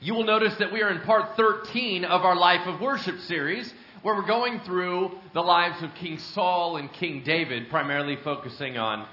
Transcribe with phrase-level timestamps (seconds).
[0.00, 3.72] you will notice that we are in part 13 of our Life of Worship series,
[4.02, 9.06] where we're going through the lives of King Saul and King David, primarily focusing on,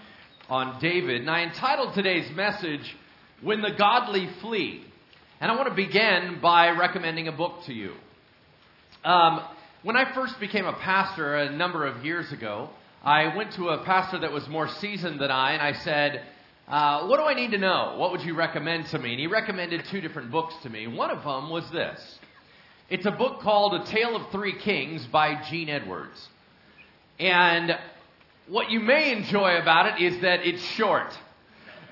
[0.49, 1.21] on David.
[1.21, 2.97] And I entitled today's message,
[3.41, 4.83] When the Godly Flee.
[5.39, 7.93] And I want to begin by recommending a book to you.
[9.05, 9.41] Um,
[9.84, 12.70] when I first became a pastor a number of years ago,
[13.02, 16.23] I went to a pastor that was more seasoned than I, and I said,
[16.68, 17.96] uh, What do I need to know?
[17.98, 19.11] What would you recommend to me?
[19.11, 20.88] And he recommended two different books to me.
[20.88, 22.20] One of them was this
[22.89, 26.29] it's a book called A Tale of Three Kings by Gene Edwards.
[27.20, 27.78] And
[28.47, 31.18] what you may enjoy about it is that it's short.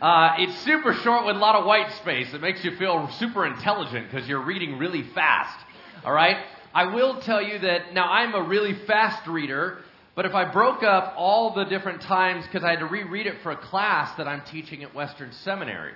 [0.01, 2.33] Uh, it's super short with a lot of white space.
[2.33, 5.57] It makes you feel super intelligent because you're reading really fast.
[6.03, 6.37] All right?
[6.73, 9.79] I will tell you that now I'm a really fast reader,
[10.15, 13.41] but if I broke up all the different times, because I had to reread it
[13.43, 15.93] for a class that I'm teaching at Western Seminary,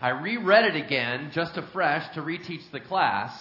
[0.00, 3.32] I reread it again just afresh to reteach the class,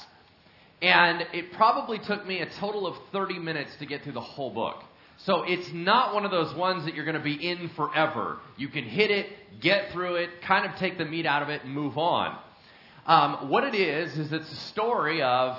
[0.81, 4.49] and it probably took me a total of 30 minutes to get through the whole
[4.49, 4.83] book.
[5.17, 8.39] So it's not one of those ones that you're going to be in forever.
[8.57, 9.27] You can hit it,
[9.61, 12.37] get through it, kind of take the meat out of it, and move on.
[13.05, 15.57] Um, what it is, is it's a story of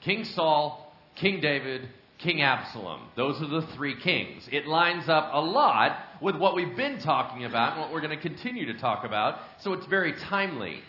[0.00, 1.88] King Saul, King David,
[2.20, 3.00] King Absalom.
[3.16, 4.46] Those are the three kings.
[4.52, 8.16] It lines up a lot with what we've been talking about and what we're going
[8.16, 10.80] to continue to talk about, so it's very timely.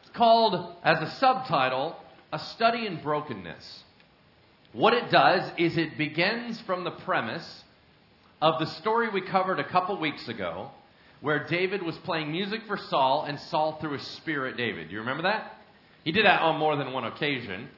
[0.00, 1.96] It's called, as a subtitle,
[2.32, 3.84] A Study in Brokenness.
[4.72, 7.62] What it does is it begins from the premise
[8.40, 10.70] of the story we covered a couple weeks ago,
[11.20, 14.88] where David was playing music for Saul and Saul threw a spear at David.
[14.88, 15.52] Do you remember that?
[16.02, 17.68] He did that on more than one occasion.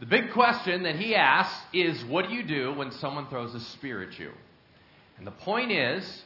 [0.00, 3.60] The big question that he asks is what do you do when someone throws a
[3.60, 4.30] spear at you?
[5.16, 6.22] And the point is,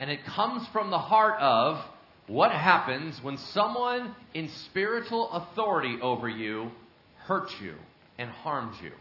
[0.00, 1.84] and it comes from the heart of
[2.26, 6.70] what happens when someone in spiritual authority over you
[7.26, 7.74] hurts you
[8.16, 8.92] and harms you.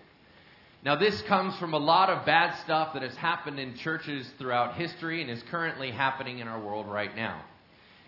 [0.84, 4.76] Now, this comes from a lot of bad stuff that has happened in churches throughout
[4.76, 7.42] history and is currently happening in our world right now.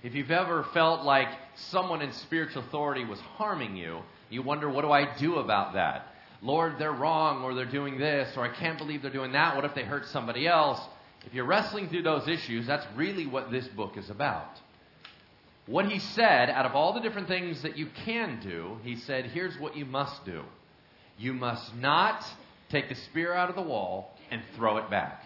[0.01, 3.99] If you've ever felt like someone in spiritual authority was harming you,
[4.33, 6.07] you wonder, what do I do about that?
[6.41, 9.55] Lord, they're wrong, or they're doing this, or I can't believe they're doing that.
[9.55, 10.79] What if they hurt somebody else?
[11.25, 14.59] If you're wrestling through those issues, that's really what this book is about.
[15.65, 19.27] What he said, out of all the different things that you can do, he said,
[19.27, 20.43] here's what you must do.
[21.17, 22.25] You must not
[22.69, 25.23] take the spear out of the wall and throw it back.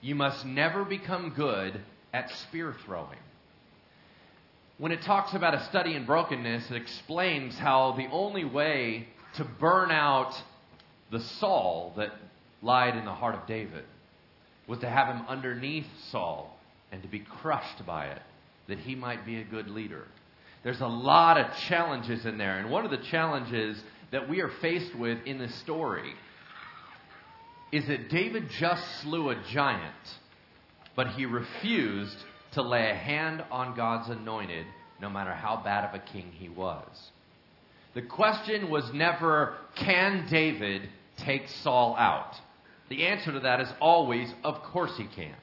[0.00, 1.78] You must never become good
[2.14, 3.18] at spear throwing
[4.80, 9.44] when it talks about a study in brokenness, it explains how the only way to
[9.44, 10.34] burn out
[11.10, 12.12] the Saul that
[12.62, 13.84] lied in the heart of David
[14.66, 16.58] was to have him underneath Saul
[16.90, 18.22] and to be crushed by it,
[18.68, 20.06] that he might be a good leader.
[20.64, 23.78] There's a lot of challenges in there, and one of the challenges
[24.12, 26.14] that we are faced with in this story
[27.70, 30.18] is that David just slew a giant,
[30.96, 32.16] but he refused
[32.52, 34.66] to lay a hand on God's anointed,
[35.00, 37.10] no matter how bad of a king he was.
[37.94, 42.36] The question was never, can David take Saul out?
[42.88, 45.34] The answer to that is always, of course he can.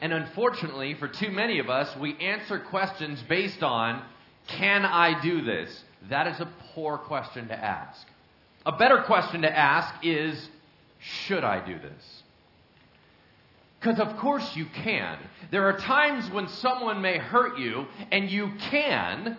[0.00, 4.02] And unfortunately, for too many of us, we answer questions based on,
[4.46, 5.84] can I do this?
[6.10, 8.06] That is a poor question to ask.
[8.66, 10.48] A better question to ask is,
[11.00, 12.22] should I do this?
[13.84, 15.18] Because of course you can.
[15.50, 19.36] There are times when someone may hurt you, and you can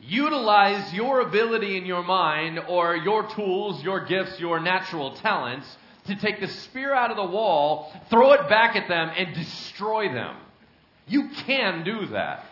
[0.00, 5.66] utilize your ability in your mind or your tools, your gifts, your natural talents
[6.06, 10.12] to take the spear out of the wall, throw it back at them, and destroy
[10.12, 10.36] them.
[11.08, 12.44] You can do that.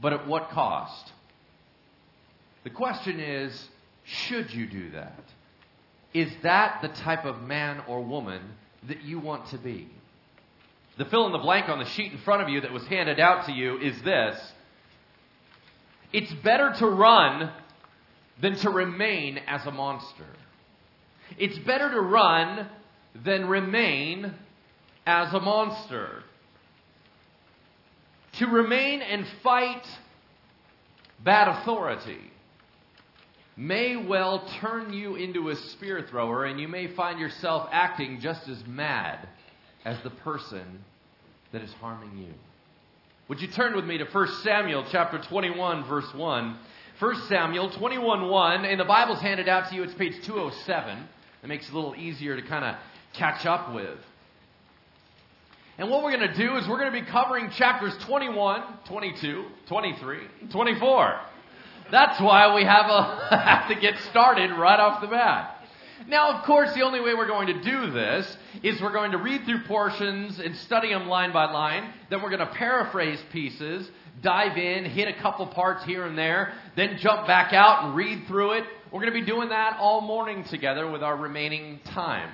[0.00, 1.10] But at what cost?
[2.62, 3.68] The question is
[4.04, 5.24] should you do that?
[6.14, 8.42] Is that the type of man or woman
[8.86, 9.88] that you want to be?
[10.98, 13.20] The fill in the blank on the sheet in front of you that was handed
[13.20, 14.38] out to you is this
[16.12, 17.52] It's better to run
[18.40, 20.26] than to remain as a monster.
[21.38, 22.68] It's better to run
[23.24, 24.34] than remain
[25.06, 26.22] as a monster.
[28.38, 29.86] To remain and fight
[31.24, 32.20] bad authority
[33.56, 38.46] may well turn you into a spear thrower, and you may find yourself acting just
[38.48, 39.26] as mad
[39.86, 40.84] as the person
[41.52, 42.34] that is harming you.
[43.28, 46.58] Would you turn with me to 1 Samuel chapter 21 verse 1?
[46.98, 49.84] 1 Samuel 21 1, and the Bible's handed out to you.
[49.84, 50.98] It's page 207.
[51.42, 52.76] It makes it a little easier to kind of
[53.12, 53.98] catch up with.
[55.78, 59.44] And what we're going to do is we're going to be covering chapters 21, 22,
[59.68, 60.18] 23,
[60.50, 61.20] 24.
[61.92, 65.55] That's why we have, a, have to get started right off the bat.
[66.08, 69.18] Now, of course, the only way we're going to do this is we're going to
[69.18, 71.92] read through portions and study them line by line.
[72.10, 73.88] Then we're going to paraphrase pieces,
[74.22, 78.26] dive in, hit a couple parts here and there, then jump back out and read
[78.28, 78.64] through it.
[78.92, 82.30] We're going to be doing that all morning together with our remaining time.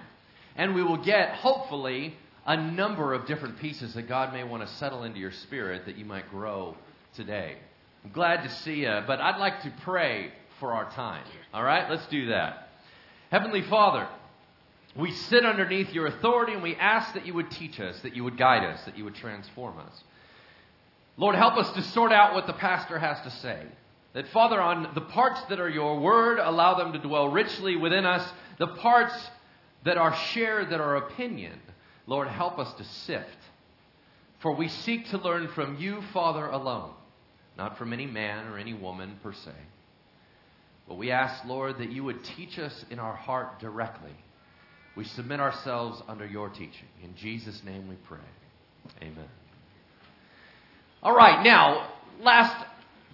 [0.57, 2.15] And we will get, hopefully,
[2.47, 5.97] a number of different pieces that God may want to settle into your spirit that
[5.97, 6.77] you might grow
[7.15, 7.57] today.
[8.05, 11.25] I'm glad to see you, but I'd like to pray for our time.
[11.55, 12.62] All right, let's do that.
[13.33, 14.07] Heavenly Father,
[14.95, 18.25] we sit underneath your authority and we ask that you would teach us, that you
[18.25, 20.05] would guide us, that you would transform us.
[21.17, 23.63] Lord, help us to sort out what the pastor has to say.
[24.13, 28.05] That, Father, on the parts that are your word, allow them to dwell richly within
[28.05, 28.31] us.
[28.59, 29.15] The parts
[29.85, 31.59] that are shared, that are opinion,
[32.07, 33.39] Lord, help us to sift.
[34.41, 36.91] For we seek to learn from you, Father, alone,
[37.57, 39.53] not from any man or any woman per se.
[40.89, 44.13] But we ask, Lord, that you would teach us in our heart directly.
[44.97, 46.89] We submit ourselves under your teaching.
[47.03, 48.19] In Jesus' name we pray.
[49.01, 49.29] Amen.
[51.03, 51.89] All right, now,
[52.21, 52.67] last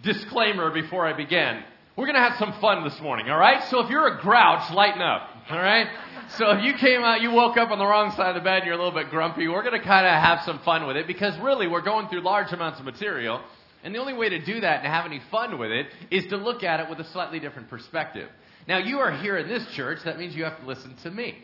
[0.02, 1.62] disclaimer before I begin.
[1.96, 3.64] We're going to have some fun this morning, all right?
[3.70, 5.88] So if you're a grouch, lighten up, all right?
[6.36, 8.58] So if you came out, you woke up on the wrong side of the bed
[8.58, 10.96] and you're a little bit grumpy, we're going to kind of have some fun with
[10.96, 13.40] it because really we're going through large amounts of material.
[13.84, 16.36] And the only way to do that and have any fun with it is to
[16.36, 18.28] look at it with a slightly different perspective.
[18.66, 21.38] Now, you are here in this church, that means you have to listen to me.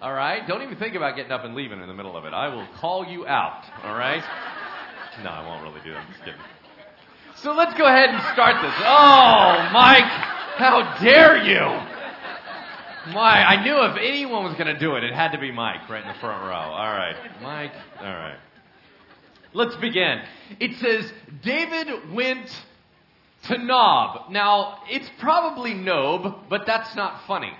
[0.00, 0.46] All right?
[0.48, 2.32] Don't even think about getting up and leaving in the middle of it.
[2.32, 3.62] I will call you out.
[3.84, 4.22] All right?
[5.22, 6.00] No, I won't really do that.
[6.00, 6.40] I'm just kidding.
[7.36, 8.74] So let's go ahead and start this.
[8.80, 10.10] Oh, Mike,
[10.56, 11.92] how dare you!
[13.12, 15.88] My, I knew if anyone was going to do it, it had to be Mike
[15.90, 16.72] right in the front row.
[16.72, 17.72] All right, Mike.
[18.00, 18.38] All right.
[19.54, 20.20] Let's begin.
[20.58, 21.12] It says
[21.42, 22.50] David went
[23.44, 24.32] to Nob.
[24.32, 27.52] Now, it's probably Nob, but that's not funny.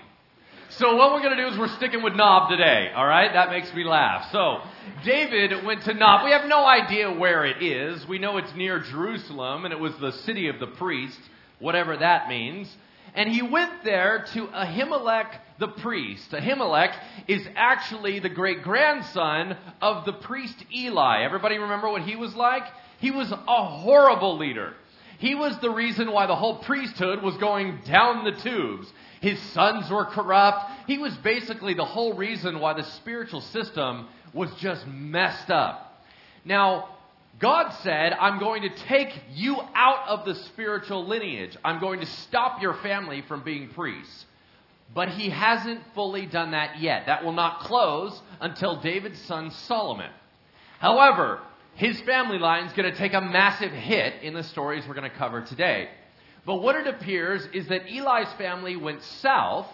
[0.71, 3.31] So what we're going to do is we're sticking with Nob today, all right?
[3.31, 4.29] That makes me laugh.
[4.33, 4.57] So,
[5.05, 6.25] David went to Nob.
[6.25, 8.05] We have no idea where it is.
[8.07, 11.21] We know it's near Jerusalem, and it was the city of the priests,
[11.59, 12.67] whatever that means.
[13.15, 15.27] And he went there to Ahimelech
[15.57, 16.31] the priest.
[16.31, 16.93] Ahimelech
[17.27, 21.23] is actually the great grandson of the priest Eli.
[21.23, 22.63] Everybody remember what he was like?
[22.99, 24.73] He was a horrible leader.
[25.17, 28.91] He was the reason why the whole priesthood was going down the tubes.
[29.21, 30.69] His sons were corrupt.
[30.87, 36.03] He was basically the whole reason why the spiritual system was just messed up.
[36.43, 36.89] Now,
[37.39, 41.57] God said, I'm going to take you out of the spiritual lineage.
[41.65, 44.25] I'm going to stop your family from being priests.
[44.93, 47.07] But he hasn't fully done that yet.
[47.07, 50.11] That will not close until David's son Solomon.
[50.79, 51.41] However,
[51.73, 55.09] his family line is going to take a massive hit in the stories we're going
[55.09, 55.89] to cover today.
[56.45, 59.67] But what it appears is that Eli's family went south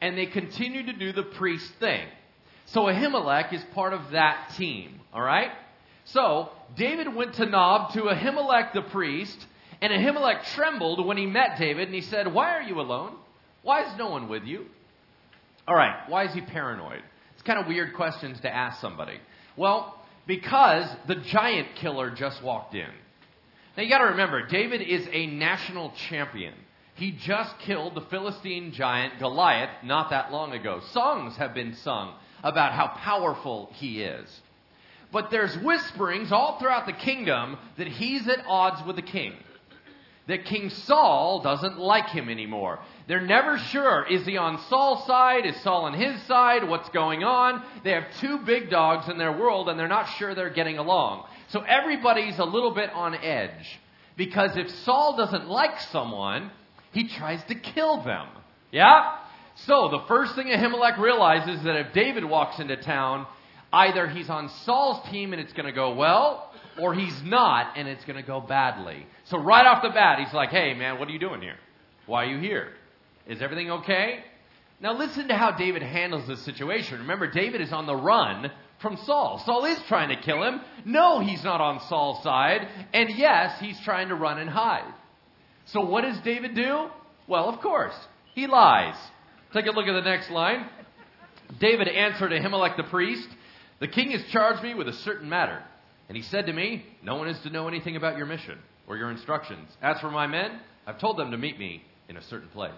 [0.00, 2.06] and they continued to do the priest thing.
[2.66, 5.52] So Ahimelech is part of that team, all right?
[6.04, 9.46] So David went to Nob to Ahimelech the priest,
[9.80, 13.14] and Ahimelech trembled when he met David, and he said, Why are you alone?
[13.62, 14.66] Why is no one with you?
[15.68, 17.02] All right, why is he paranoid?
[17.34, 19.18] It's kind of weird questions to ask somebody.
[19.56, 19.94] Well,
[20.26, 22.90] because the giant killer just walked in.
[23.76, 26.54] Now you got to remember, David is a national champion.
[26.94, 30.80] He just killed the Philistine giant Goliath not that long ago.
[30.92, 34.40] Songs have been sung about how powerful he is.
[35.12, 39.34] But there's whisperings all throughout the kingdom that he's at odds with the king.
[40.28, 42.80] That King Saul doesn't like him anymore.
[43.06, 44.04] They're never sure.
[44.10, 45.46] Is he on Saul's side?
[45.46, 46.68] Is Saul on his side?
[46.68, 47.62] What's going on?
[47.84, 51.26] They have two big dogs in their world and they're not sure they're getting along.
[51.48, 53.78] So everybody's a little bit on edge.
[54.16, 56.50] Because if Saul doesn't like someone,
[56.92, 58.26] he tries to kill them.
[58.72, 59.18] Yeah?
[59.66, 63.26] So the first thing Ahimelech realizes is that if David walks into town,
[63.76, 67.86] either he's on Saul's team and it's going to go well, or he's not and
[67.88, 69.06] it's going to go badly.
[69.24, 71.58] So right off the bat, he's like, hey, man, what are you doing here?
[72.06, 72.72] Why are you here?
[73.26, 74.24] Is everything okay?
[74.80, 77.00] Now listen to how David handles this situation.
[77.00, 79.42] Remember, David is on the run from Saul.
[79.44, 80.60] Saul is trying to kill him.
[80.84, 82.68] No, he's not on Saul's side.
[82.92, 84.92] And yes, he's trying to run and hide.
[85.66, 86.88] So what does David do?
[87.26, 87.94] Well, of course,
[88.34, 88.94] he lies.
[89.52, 90.68] Take a look at the next line.
[91.58, 93.28] David answered Ahimelech the priest,
[93.80, 95.62] The king has charged me with a certain matter.
[96.08, 98.96] And he said to me, No one is to know anything about your mission or
[98.96, 99.68] your instructions.
[99.82, 102.72] As for my men, I've told them to meet me in a certain place.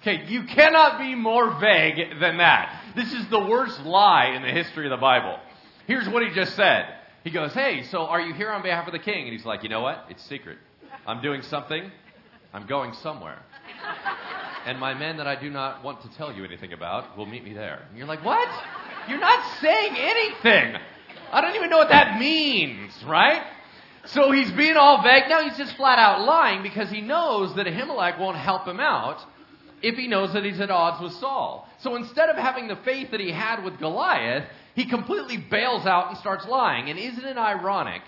[0.00, 2.82] Okay, you cannot be more vague than that.
[2.94, 5.38] This is the worst lie in the history of the Bible.
[5.86, 6.86] Here's what he just said.
[7.22, 9.24] He goes, Hey, so are you here on behalf of the king?
[9.24, 10.06] And he's like, You know what?
[10.08, 10.58] It's secret.
[11.06, 11.90] I'm doing something
[12.54, 13.42] I'm going somewhere.
[14.64, 17.44] And my men that I do not want to tell you anything about will meet
[17.44, 17.82] me there.
[17.88, 18.48] And you're like, what?
[19.08, 20.76] You're not saying anything.
[21.32, 23.42] I don't even know what that means, right?
[24.06, 25.24] So he's being all vague.
[25.28, 29.18] Now he's just flat out lying because he knows that Ahimelech won't help him out
[29.82, 31.68] if he knows that he's at odds with Saul.
[31.78, 34.44] So instead of having the faith that he had with Goliath,
[34.74, 36.90] he completely bails out and starts lying.
[36.90, 38.02] And isn't it ironic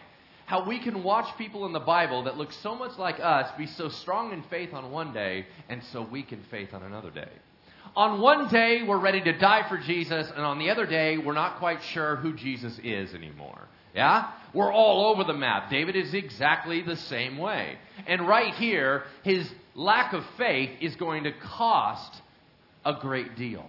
[0.46, 3.66] how we can watch people in the Bible that look so much like us be
[3.66, 7.30] so strong in faith on one day and so weak in faith on another day?
[7.96, 11.32] On one day, we're ready to die for Jesus, and on the other day, we're
[11.32, 13.68] not quite sure who Jesus is anymore.
[13.94, 14.32] Yeah?
[14.52, 15.70] We're all over the map.
[15.70, 17.78] David is exactly the same way.
[18.06, 22.20] And right here, his lack of faith is going to cost
[22.84, 23.64] a great deal.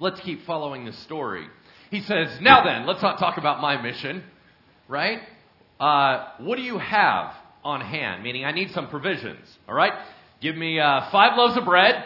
[0.00, 1.46] Let's keep following the story.
[1.92, 4.24] He says, Now then, let's not talk about my mission,
[4.88, 5.20] right?
[5.78, 8.24] Uh, what do you have on hand?
[8.24, 9.92] Meaning, I need some provisions, all right?
[10.40, 12.04] Give me uh, five loaves of bread,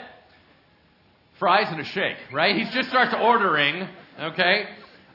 [1.41, 2.55] fries, and a shake, right?
[2.55, 3.89] He just starts ordering,
[4.21, 4.67] okay?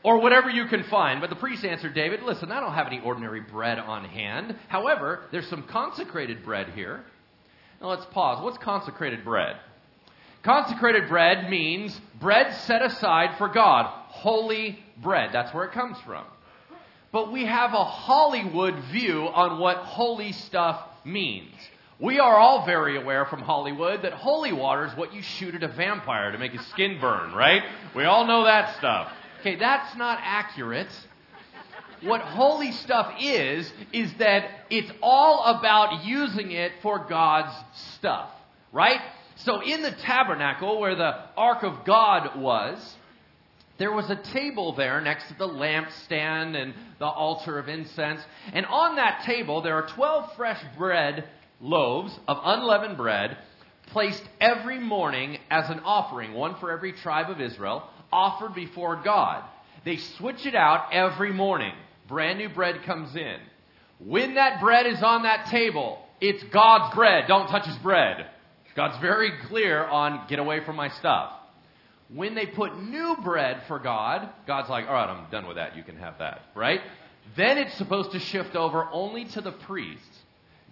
[0.04, 1.22] Or whatever you can find.
[1.22, 4.56] But the priest answered David, Listen, I don't have any ordinary bread on hand.
[4.68, 7.06] However, there's some consecrated bread here.
[7.80, 8.44] Now let's pause.
[8.44, 9.56] What's consecrated bread?
[10.44, 13.86] Consecrated bread means bread set aside for God.
[14.10, 15.30] Holy bread.
[15.32, 16.26] That's where it comes from.
[17.12, 21.54] But we have a Hollywood view on what holy stuff means.
[22.00, 25.64] We are all very aware from Hollywood that holy water is what you shoot at
[25.64, 27.64] a vampire to make his skin burn, right?
[27.96, 29.14] We all know that stuff.
[29.40, 30.90] Okay, that's not accurate.
[32.02, 37.56] What holy stuff is, is that it's all about using it for God's
[37.96, 38.30] stuff,
[38.74, 39.00] right?
[39.38, 42.98] So in the tabernacle where the ark of God was,
[43.78, 48.22] there was a table there next to the lampstand and the altar of incense.
[48.54, 51.26] And on that table, there are 12 fresh bread
[51.62, 53.38] loaves of unleavened bread
[53.88, 59.44] placed every morning as an offering, one for every tribe of Israel, offered before God.
[59.84, 61.74] They switch it out every morning.
[62.08, 63.38] Brand new bread comes in.
[64.00, 67.26] When that bread is on that table, it's God's bread.
[67.28, 68.26] Don't touch his bread.
[68.76, 71.32] God's very clear on get away from my stuff.
[72.10, 75.76] When they put new bread for God, God's like, all right, I'm done with that.
[75.76, 76.82] You can have that, right?
[77.36, 80.15] Then it's supposed to shift over only to the priests.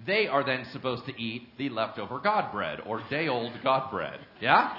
[0.06, 4.20] They are then supposed to eat the leftover God bread or day old God bread.
[4.42, 4.78] Yeah?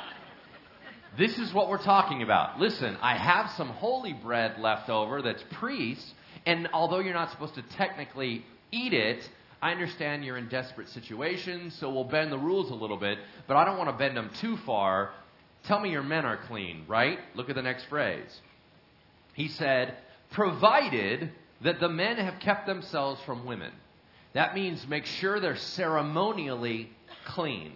[1.17, 2.59] This is what we're talking about.
[2.59, 6.13] Listen, I have some holy bread left over that's priests,
[6.45, 9.29] and although you're not supposed to technically eat it,
[9.63, 13.57] I understand you're in desperate situations, so we'll bend the rules a little bit, but
[13.57, 15.13] I don't want to bend them too far.
[15.63, 17.19] Tell me your men are clean, right?
[17.35, 18.41] Look at the next phrase.
[19.33, 19.97] He said,
[20.33, 21.31] provided
[21.63, 23.73] that the men have kept themselves from women.
[24.35, 26.91] That means make sure they're ceremonially
[27.25, 27.73] clean.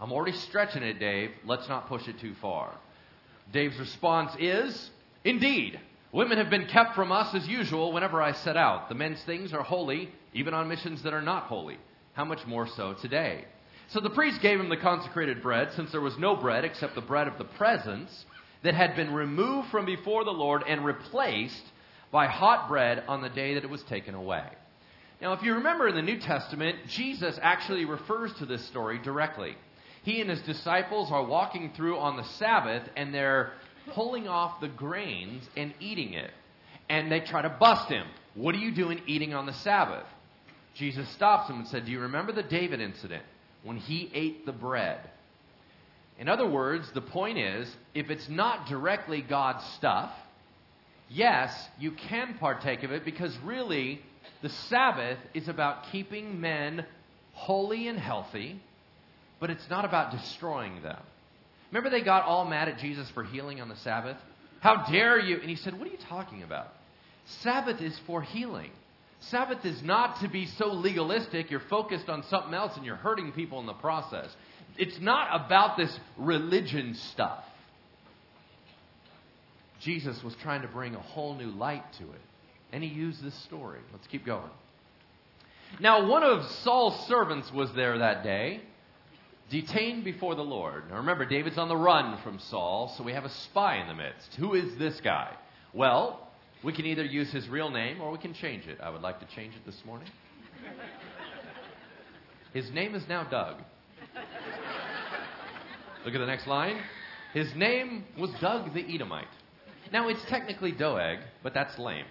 [0.00, 1.30] I'm already stretching it, Dave.
[1.44, 2.74] Let's not push it too far.
[3.52, 4.90] Dave's response is
[5.24, 5.78] Indeed,
[6.10, 8.88] women have been kept from us as usual whenever I set out.
[8.88, 11.78] The men's things are holy, even on missions that are not holy.
[12.14, 13.44] How much more so today?
[13.88, 17.00] So the priest gave him the consecrated bread, since there was no bread except the
[17.00, 18.24] bread of the presence
[18.62, 21.62] that had been removed from before the Lord and replaced
[22.10, 24.46] by hot bread on the day that it was taken away.
[25.22, 29.54] Now, if you remember in the New Testament, Jesus actually refers to this story directly.
[30.02, 33.52] He and his disciples are walking through on the Sabbath and they're
[33.92, 36.32] pulling off the grains and eating it.
[36.88, 38.04] And they try to bust him.
[38.34, 40.06] What are you doing eating on the Sabbath?
[40.74, 43.22] Jesus stops him and said, Do you remember the David incident
[43.62, 45.08] when he ate the bread?
[46.18, 50.10] In other words, the point is if it's not directly God's stuff,
[51.08, 54.02] yes, you can partake of it because really
[54.42, 56.84] the Sabbath is about keeping men
[57.32, 58.60] holy and healthy,
[59.40, 61.00] but it's not about destroying them.
[61.70, 64.18] Remember, they got all mad at Jesus for healing on the Sabbath?
[64.60, 65.38] How dare you?
[65.40, 66.68] And he said, What are you talking about?
[67.40, 68.70] Sabbath is for healing.
[69.20, 73.32] Sabbath is not to be so legalistic, you're focused on something else and you're hurting
[73.32, 74.28] people in the process.
[74.76, 77.44] It's not about this religion stuff.
[79.80, 82.20] Jesus was trying to bring a whole new light to it.
[82.72, 83.80] And he used this story.
[83.92, 84.50] Let's keep going.
[85.80, 88.60] Now, one of Saul's servants was there that day,
[89.50, 90.88] detained before the Lord.
[90.90, 93.94] Now, remember, David's on the run from Saul, so we have a spy in the
[93.94, 94.34] midst.
[94.36, 95.34] Who is this guy?
[95.74, 96.30] Well,
[96.62, 98.78] we can either use his real name or we can change it.
[98.82, 100.08] I would like to change it this morning.
[102.52, 103.56] His name is now Doug.
[106.04, 106.76] Look at the next line.
[107.32, 109.24] His name was Doug the Edomite.
[109.92, 112.04] Now, it's technically Doeg, but that's lame.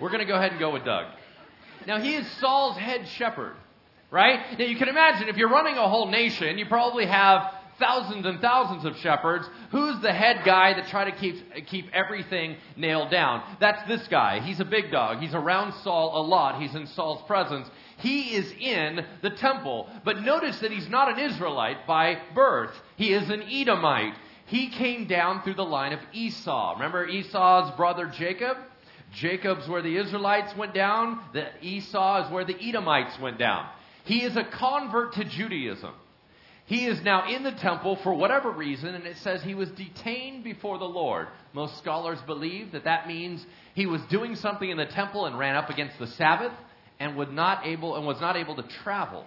[0.00, 1.06] We're going to go ahead and go with Doug.
[1.86, 3.54] Now, he is Saul's head shepherd.
[4.10, 4.58] right?
[4.58, 8.40] Now you can imagine if you're running a whole nation, you probably have thousands and
[8.40, 9.48] thousands of shepherds.
[9.70, 13.42] Who's the head guy that try to keep keep everything nailed down?
[13.60, 14.40] That's this guy.
[14.40, 15.20] He's a big dog.
[15.20, 16.60] He's around Saul a lot.
[16.60, 17.68] He's in Saul's presence.
[17.98, 19.88] He is in the temple.
[20.04, 22.72] But notice that he's not an Israelite by birth.
[22.96, 24.14] He is an Edomite.
[24.46, 26.74] He came down through the line of Esau.
[26.74, 28.56] Remember Esau's brother Jacob?
[29.16, 31.20] Jacob's where the Israelites went down.
[31.32, 33.68] The Esau is where the Edomites went down.
[34.04, 35.92] He is a convert to Judaism.
[36.66, 40.42] He is now in the temple for whatever reason, and it says he was detained
[40.44, 41.28] before the Lord.
[41.52, 43.44] Most scholars believe that that means
[43.74, 46.52] he was doing something in the temple and ran up against the Sabbath
[46.98, 49.24] and was not able and was not able to travel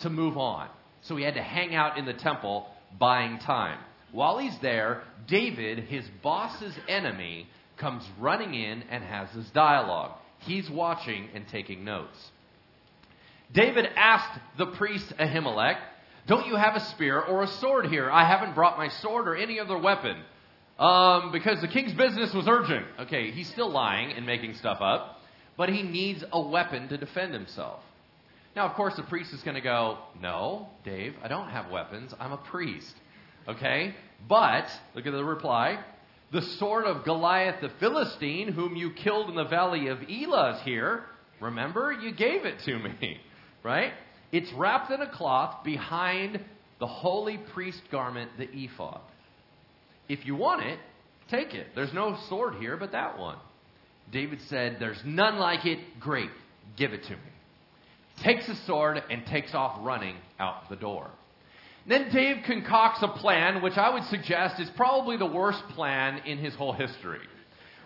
[0.00, 0.68] to move on.
[1.02, 2.66] So he had to hang out in the temple
[2.98, 3.78] buying time.
[4.12, 7.46] While he's there, David, his boss's enemy,
[7.80, 10.12] comes running in and has this dialogue.
[10.40, 12.16] He's watching and taking notes.
[13.52, 15.78] David asked the priest Ahimelech,
[16.26, 18.10] Don't you have a spear or a sword here?
[18.10, 20.22] I haven't brought my sword or any other weapon.
[20.78, 22.86] Um, because the king's business was urgent.
[23.00, 25.20] Okay, he's still lying and making stuff up,
[25.58, 27.80] but he needs a weapon to defend himself.
[28.56, 32.14] Now, of course, the priest is going to go, No, Dave, I don't have weapons.
[32.18, 32.94] I'm a priest.
[33.46, 33.94] Okay?
[34.28, 35.78] But, look at the reply.
[36.32, 40.62] The sword of Goliath the Philistine, whom you killed in the valley of Elah, is
[40.62, 41.04] here.
[41.40, 43.20] Remember, you gave it to me.
[43.62, 43.92] Right?
[44.32, 46.42] It's wrapped in a cloth behind
[46.78, 49.02] the holy priest garment, the ephod.
[50.08, 50.78] If you want it,
[51.28, 51.66] take it.
[51.74, 53.36] There's no sword here but that one.
[54.10, 55.78] David said, There's none like it.
[56.00, 56.30] Great.
[56.76, 57.18] Give it to me.
[58.22, 61.10] Takes the sword and takes off running out the door.
[61.90, 66.38] Then Dave concocts a plan, which I would suggest is probably the worst plan in
[66.38, 67.26] his whole history.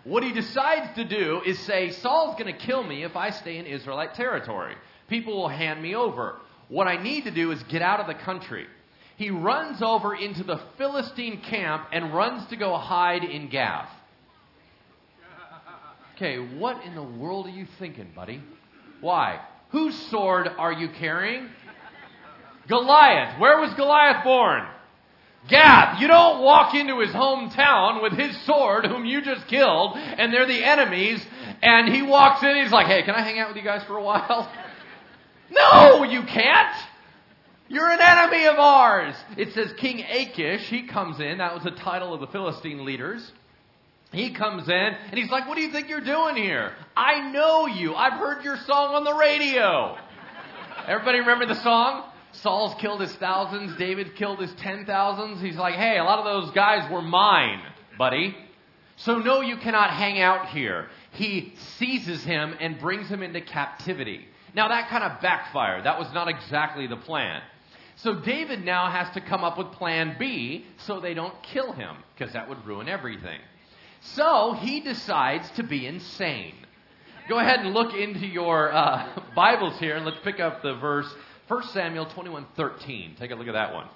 [0.03, 3.57] What he decides to do is say, Saul's going to kill me if I stay
[3.57, 4.75] in Israelite territory.
[5.09, 6.35] People will hand me over.
[6.67, 8.67] What I need to do is get out of the country.
[9.17, 13.89] He runs over into the Philistine camp and runs to go hide in Gath.
[16.15, 18.39] Okay, what in the world are you thinking, buddy?
[19.01, 19.41] Why?
[19.71, 21.49] Whose sword are you carrying?
[22.67, 23.39] Goliath.
[23.39, 24.65] Where was Goliath born?
[25.47, 26.01] Gath.
[26.01, 30.47] You don't walk into his hometown with his sword, whom you just killed, and they're
[30.47, 31.23] the enemies,
[31.61, 33.97] and he walks in, he's like, hey, can I hang out with you guys for
[33.97, 34.51] a while?
[35.47, 36.75] No, you can't.
[37.67, 39.15] You're an enemy of ours.
[39.37, 41.37] It says King Achish, he comes in.
[41.37, 43.31] That was the title of the Philistine leaders.
[44.11, 46.73] He comes in and he's like, What do you think you're doing here?
[46.95, 47.95] I know you.
[47.95, 49.97] I've heard your song on the radio.
[50.87, 52.03] Everybody remember the song?
[52.41, 55.41] Saul's killed his thousands, David killed his ten thousands.
[55.41, 57.61] He's like, hey, a lot of those guys were mine,
[57.97, 58.35] buddy.
[58.97, 60.87] So, no, you cannot hang out here.
[61.11, 64.25] He seizes him and brings him into captivity.
[64.53, 65.85] Now, that kind of backfired.
[65.85, 67.41] That was not exactly the plan.
[67.97, 71.97] So, David now has to come up with plan B so they don't kill him,
[72.17, 73.39] because that would ruin everything.
[73.99, 76.55] So, he decides to be insane.
[77.27, 81.13] Go ahead and look into your uh, Bibles here, and let's pick up the verse
[81.47, 83.15] 1 Samuel 21:13.
[83.17, 83.87] Take a look at that one.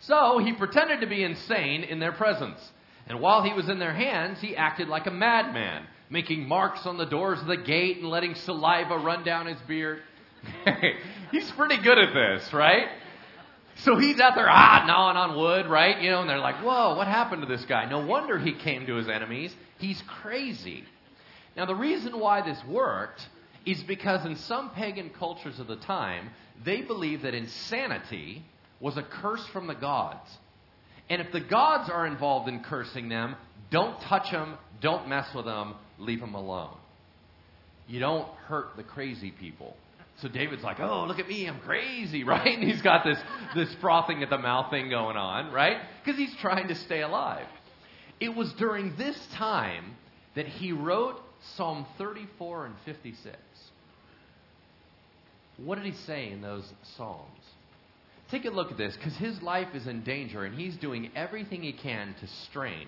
[0.00, 2.58] So he pretended to be insane in their presence.
[3.06, 6.96] And while he was in their hands, he acted like a madman, making marks on
[6.96, 10.02] the doors of the gate and letting saliva run down his beard.
[11.32, 12.88] he's pretty good at this, right?
[13.84, 16.00] So he's out there, ah, gnawing on wood, right?
[16.00, 17.88] You know, and they're like, whoa, what happened to this guy?
[17.88, 19.54] No wonder he came to his enemies.
[19.78, 20.84] He's crazy.
[21.56, 23.26] Now, the reason why this worked
[23.66, 26.30] is because in some pagan cultures of the time,
[26.64, 28.44] they believed that insanity
[28.80, 30.30] was a curse from the gods.
[31.08, 33.36] And if the gods are involved in cursing them,
[33.70, 36.76] don't touch them, don't mess with them, leave them alone.
[37.86, 39.76] You don't hurt the crazy people.
[40.22, 42.58] So David's like, oh, look at me, I'm crazy, right?
[42.58, 43.18] And he's got this,
[43.54, 45.78] this frothing at the mouth thing going on, right?
[46.04, 47.46] Because he's trying to stay alive.
[48.20, 49.96] It was during this time
[50.34, 51.20] that he wrote
[51.56, 53.36] Psalm 34 and 56.
[55.58, 57.26] What did he say in those Psalms?
[58.30, 61.62] Take a look at this because his life is in danger and he's doing everything
[61.62, 62.86] he can to strain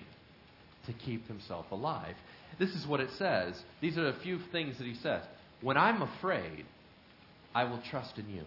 [0.85, 2.15] to keep himself alive.
[2.59, 3.61] This is what it says.
[3.81, 5.23] These are a few things that he says.
[5.61, 6.65] When I'm afraid,
[7.53, 8.43] I will trust in you.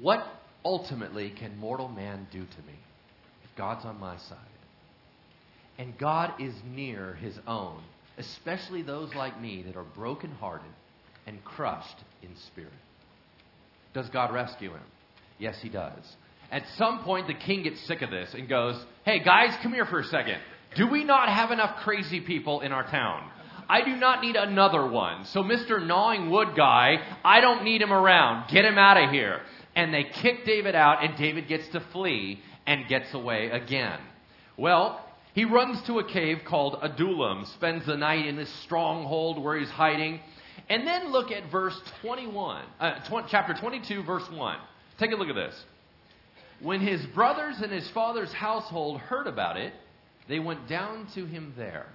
[0.00, 0.26] What
[0.64, 2.74] ultimately can mortal man do to me
[3.44, 4.38] if God's on my side?
[5.78, 7.80] And God is near his own,
[8.18, 10.70] especially those like me that are brokenhearted
[11.26, 12.72] and crushed in spirit.
[13.94, 14.82] Does God rescue him?
[15.38, 16.16] Yes, he does.
[16.50, 19.86] At some point, the king gets sick of this and goes, Hey, guys, come here
[19.86, 20.38] for a second.
[20.74, 23.30] Do we not have enough crazy people in our town?
[23.68, 25.26] I do not need another one.
[25.26, 25.84] So, Mr.
[25.84, 28.48] Gnawing Wood guy, I don't need him around.
[28.50, 29.42] Get him out of here.
[29.76, 34.00] And they kick David out, and David gets to flee and gets away again.
[34.56, 35.04] Well,
[35.38, 39.70] he runs to a cave called Adullam, spends the night in this stronghold where he's
[39.70, 40.18] hiding.
[40.68, 44.58] And then look at verse 21, uh, tw- chapter 22, verse 1.
[44.98, 45.54] Take a look at this.
[46.60, 49.72] When his brothers and his father's household heard about it,
[50.28, 51.86] they went down to him there.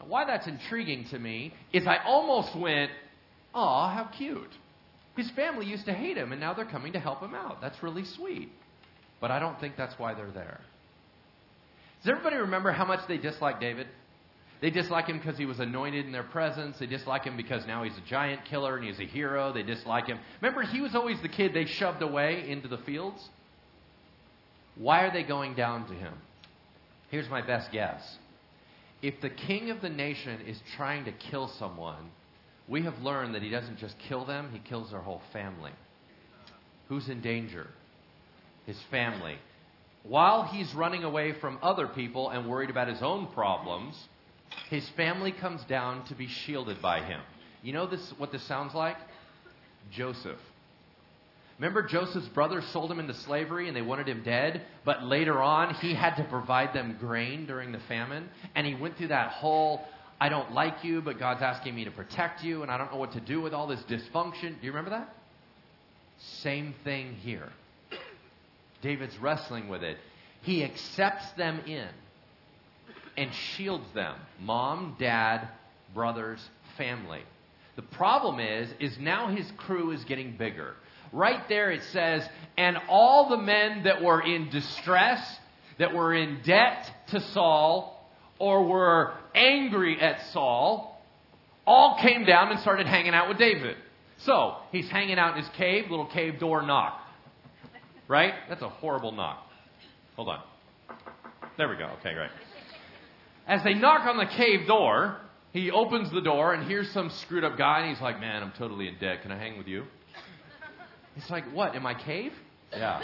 [0.00, 2.92] Now, why that's intriguing to me is I almost went,
[3.54, 4.52] Aw, how cute.
[5.18, 7.60] His family used to hate him, and now they're coming to help him out.
[7.60, 8.50] That's really sweet.
[9.20, 10.62] But I don't think that's why they're there.
[12.02, 13.86] Does everybody remember how much they disliked David?
[14.60, 16.78] They dislike him because he was anointed in their presence.
[16.78, 19.52] They dislike him because now he's a giant killer and he's a hero.
[19.52, 20.18] They dislike him.
[20.40, 23.28] Remember, he was always the kid they shoved away into the fields?
[24.76, 26.14] Why are they going down to him?
[27.10, 28.18] Here's my best guess.
[29.02, 32.10] If the king of the nation is trying to kill someone,
[32.66, 35.72] we have learned that he doesn't just kill them, he kills their whole family.
[36.88, 37.68] Who's in danger?
[38.66, 39.36] His family.
[40.08, 43.96] While he's running away from other people and worried about his own problems,
[44.70, 47.20] his family comes down to be shielded by him.
[47.62, 48.96] You know this what this sounds like?
[49.90, 50.38] Joseph.
[51.58, 55.74] Remember Joseph's brothers sold him into slavery and they wanted him dead, but later on
[55.74, 59.80] he had to provide them grain during the famine, and he went through that whole
[60.18, 62.98] I don't like you, but God's asking me to protect you, and I don't know
[62.98, 64.58] what to do with all this dysfunction.
[64.58, 65.14] Do you remember that?
[66.18, 67.50] Same thing here.
[68.82, 69.98] David's wrestling with it.
[70.42, 71.88] He accepts them in
[73.16, 75.48] and shields them mom, dad,
[75.94, 77.22] brothers, family.
[77.76, 80.74] The problem is, is now his crew is getting bigger.
[81.12, 85.38] Right there it says, and all the men that were in distress,
[85.78, 87.92] that were in debt to Saul,
[88.38, 91.02] or were angry at Saul,
[91.66, 93.76] all came down and started hanging out with David.
[94.18, 97.00] So, he's hanging out in his cave, little cave door knock.
[98.08, 98.34] Right?
[98.48, 99.46] That's a horrible knock.
[100.16, 100.40] Hold on.
[101.58, 101.86] There we go.
[102.00, 102.30] Okay, great.
[103.46, 105.18] As they knock on the cave door,
[105.52, 108.52] he opens the door and here's some screwed up guy, and he's like, Man, I'm
[108.58, 109.22] totally in debt.
[109.22, 109.84] Can I hang with you?
[111.16, 112.32] It's like, What, in my cave?
[112.72, 113.00] Yeah.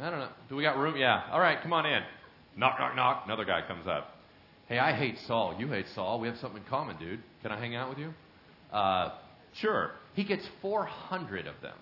[0.00, 0.28] I don't know.
[0.48, 0.96] Do we got room?
[0.96, 1.24] Yeah.
[1.30, 2.02] All right, come on in.
[2.56, 3.22] Knock, knock, knock.
[3.26, 4.16] Another guy comes up.
[4.68, 5.56] Hey, I hate Saul.
[5.58, 6.20] You hate Saul.
[6.20, 7.20] We have something in common, dude.
[7.42, 8.12] Can I hang out with you?
[8.72, 9.12] Uh,
[9.54, 9.92] sure.
[10.14, 11.76] He gets 400 of them.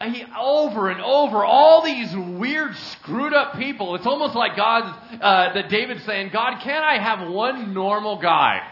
[0.00, 3.94] And he, over and over, all these weird, screwed up people.
[3.96, 4.84] It's almost like God,
[5.20, 8.66] uh, that David's saying, God, can't I have one normal guy?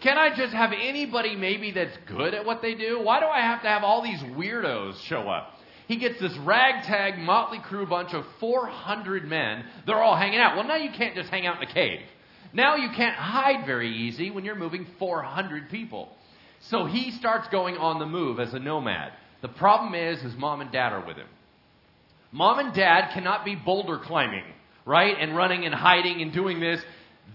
[0.00, 3.00] Can I just have anybody maybe that's good at what they do?
[3.00, 5.54] Why do I have to have all these weirdos show up?
[5.88, 9.64] He gets this ragtag, motley crew bunch of 400 men.
[9.86, 10.56] They're all hanging out.
[10.56, 12.00] Well, now you can't just hang out in a cave.
[12.52, 16.16] Now you can't hide very easy when you're moving 400 people.
[16.60, 19.12] So he starts going on the move as a nomad.
[19.42, 21.26] The problem is his mom and dad are with him.
[22.32, 24.44] Mom and dad cannot be boulder climbing,
[24.84, 25.16] right?
[25.18, 26.80] And running and hiding and doing this.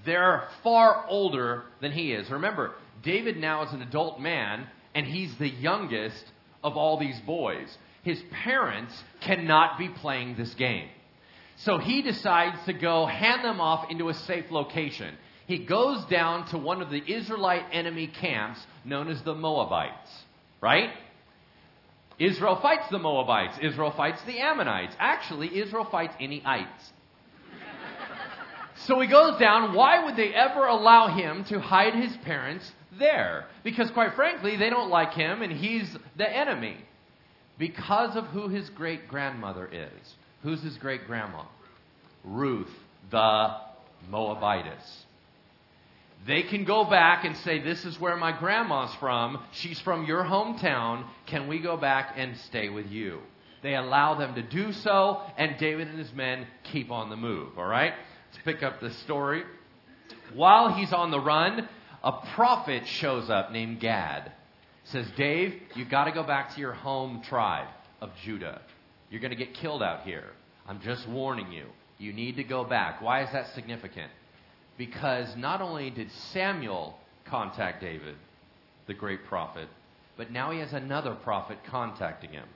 [0.06, 2.30] They're far older than he is.
[2.30, 6.24] Remember, David now is an adult man, and he's the youngest
[6.63, 7.78] of all these boys.
[8.04, 10.89] His parents cannot be playing this game.
[11.58, 15.15] So he decides to go hand them off into a safe location.
[15.48, 20.12] He goes down to one of the Israelite enemy camps known as the Moabites,
[20.62, 20.89] right?
[22.19, 23.58] Israel fights the Moabites.
[23.62, 24.95] Israel fights the Ammonites.
[24.99, 26.91] Actually, Israel fights any ites.
[28.86, 29.73] So he goes down.
[29.73, 33.45] Why would they ever allow him to hide his parents there?
[33.63, 36.78] Because, quite frankly, they don't like him and he's the enemy.
[37.58, 40.13] Because of who his great grandmother is.
[40.43, 41.45] Who's his great grandma?
[42.23, 42.71] Ruth,
[43.12, 43.56] the
[44.10, 45.05] Moabitess.
[46.26, 49.44] They can go back and say, This is where my grandma's from.
[49.52, 51.06] She's from your hometown.
[51.28, 53.20] Can we go back and stay with you?
[53.62, 57.58] They allow them to do so, and David and his men keep on the move.
[57.58, 57.94] All right?
[58.32, 59.44] Let's pick up the story.
[60.34, 61.68] While he's on the run,
[62.04, 64.32] a prophet shows up named Gad.
[64.86, 67.68] Says, Dave, you've got to go back to your home tribe
[68.02, 68.62] of Judah.
[69.10, 70.26] You're going to get killed out here.
[70.68, 71.66] I'm just warning you.
[71.98, 73.02] You need to go back.
[73.02, 74.12] Why is that significant?
[74.78, 78.16] Because not only did Samuel contact David,
[78.88, 79.68] the great prophet,
[80.18, 82.48] but now he has another prophet contacting him.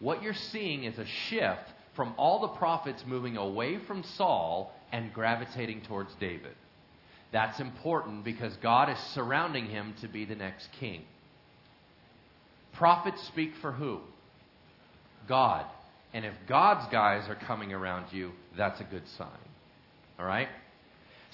[0.00, 5.12] What you're seeing is a shift from all the prophets moving away from Saul and
[5.12, 6.54] gravitating towards David.
[7.32, 11.02] That's important because God is surrounding him to be the next king.
[12.72, 14.00] Prophets speak for who?
[15.26, 15.64] God.
[16.12, 19.28] And if God's guys are coming around you, that's a good sign.
[20.18, 20.48] All right?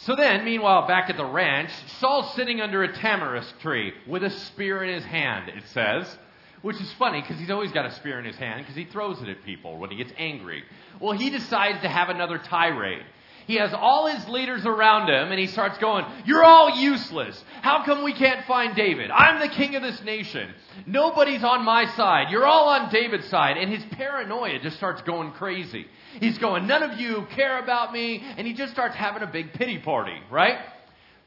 [0.05, 4.31] So then, meanwhile, back at the ranch, Saul's sitting under a tamarisk tree with a
[4.31, 6.19] spear in his hand, it says.
[6.63, 9.21] Which is funny because he's always got a spear in his hand because he throws
[9.23, 10.63] it at people when he gets angry.
[11.01, 13.05] Well, he decides to have another tirade.
[13.51, 17.43] He has all his leaders around him and he starts going, You're all useless.
[17.63, 19.11] How come we can't find David?
[19.11, 20.55] I'm the king of this nation.
[20.87, 22.31] Nobody's on my side.
[22.31, 23.57] You're all on David's side.
[23.57, 25.87] And his paranoia just starts going crazy.
[26.21, 28.23] He's going, None of you care about me.
[28.37, 30.59] And he just starts having a big pity party, right?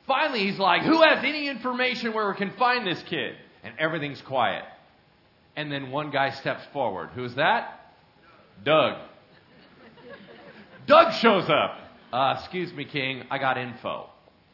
[0.07, 3.35] Finally, he's like, Who has any information where we can find this kid?
[3.65, 4.63] And everything's quiet.
[5.57, 7.09] And then one guy steps forward.
[7.15, 7.93] Who's that?
[8.63, 8.95] Doug.
[10.87, 11.81] Doug shows up.
[12.13, 14.07] Uh, excuse me, King, I got info.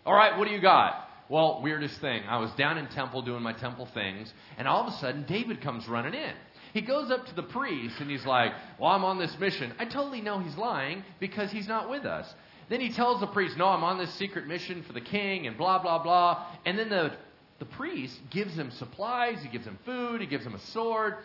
[0.06, 1.10] All right, what do you got?
[1.28, 2.24] Well, weirdest thing.
[2.26, 5.60] I was down in temple doing my temple things, and all of a sudden, David
[5.62, 6.32] comes running in.
[6.74, 9.74] He goes up to the priest and he's like, Well, I'm on this mission.
[9.78, 12.34] I totally know he's lying because he's not with us.
[12.70, 15.58] Then he tells the priest, No, I'm on this secret mission for the king and
[15.58, 16.46] blah, blah, blah.
[16.66, 17.12] And then the,
[17.58, 21.16] the priest gives him supplies, he gives him food, he gives him a sword.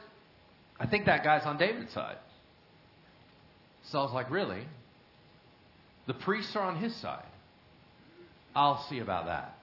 [0.81, 2.17] I think that guy's on David's side.
[3.85, 4.67] Saul's like, Really?
[6.07, 7.25] The priests are on his side.
[8.55, 9.59] I'll see about that.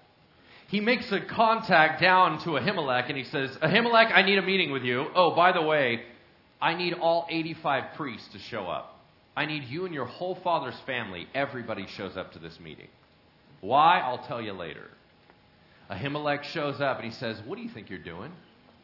[0.67, 4.71] He makes a contact down to Ahimelech and he says, Ahimelech, I need a meeting
[4.71, 5.05] with you.
[5.13, 6.03] Oh, by the way,
[6.61, 8.97] I need all 85 priests to show up.
[9.35, 11.27] I need you and your whole father's family.
[11.33, 12.87] Everybody shows up to this meeting.
[13.61, 13.99] Why?
[13.99, 14.89] I'll tell you later.
[15.89, 18.31] Ahimelech shows up and he says, What do you think you're doing?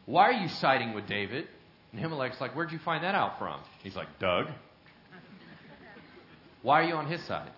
[0.06, 1.46] Why are you siding with David?
[1.92, 3.60] And Ahimelech's like, Where'd you find that out from?
[3.82, 4.46] He's like, Doug.
[6.68, 7.50] Why are you on his side?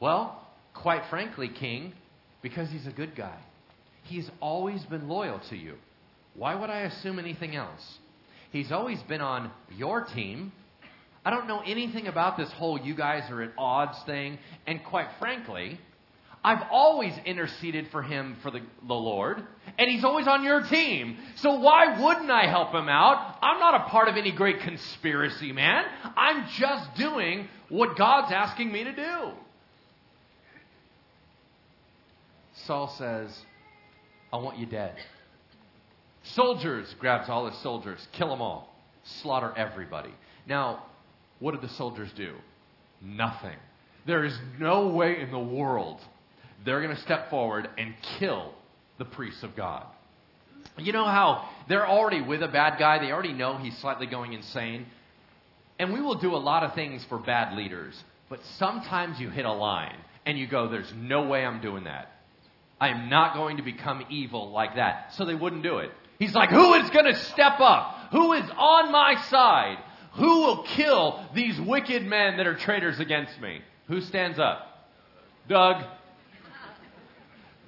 [0.00, 1.94] Well, quite frankly, King,
[2.42, 3.38] because he's a good guy.
[4.02, 5.76] He's always been loyal to you.
[6.34, 7.80] Why would I assume anything else?
[8.52, 10.52] He's always been on your team.
[11.24, 14.36] I don't know anything about this whole you guys are at odds thing.
[14.66, 15.80] And quite frankly,
[16.44, 19.42] I've always interceded for him for the, the Lord,
[19.76, 21.16] and he's always on your team.
[21.36, 23.38] So why wouldn't I help him out?
[23.42, 25.84] I'm not a part of any great conspiracy, man.
[26.16, 29.30] I'm just doing what God's asking me to do.
[32.66, 33.36] Saul says,
[34.32, 34.94] I want you dead.
[36.22, 38.74] Soldiers, grabs all his soldiers, kill them all,
[39.22, 40.12] slaughter everybody.
[40.46, 40.84] Now,
[41.40, 42.34] what did the soldiers do?
[43.00, 43.56] Nothing.
[44.06, 46.00] There is no way in the world
[46.64, 48.52] they're going to step forward and kill
[48.98, 49.84] the priests of God.
[50.76, 54.32] You know how they're already with a bad guy, they already know he's slightly going
[54.32, 54.86] insane.
[55.78, 59.44] And we will do a lot of things for bad leaders, but sometimes you hit
[59.44, 62.12] a line and you go, There's no way I'm doing that.
[62.80, 65.14] I am not going to become evil like that.
[65.14, 65.90] So they wouldn't do it.
[66.18, 67.94] He's like, Who is going to step up?
[68.12, 69.78] Who is on my side?
[70.14, 73.60] Who will kill these wicked men that are traitors against me?
[73.86, 74.86] Who stands up?
[75.48, 75.84] Doug.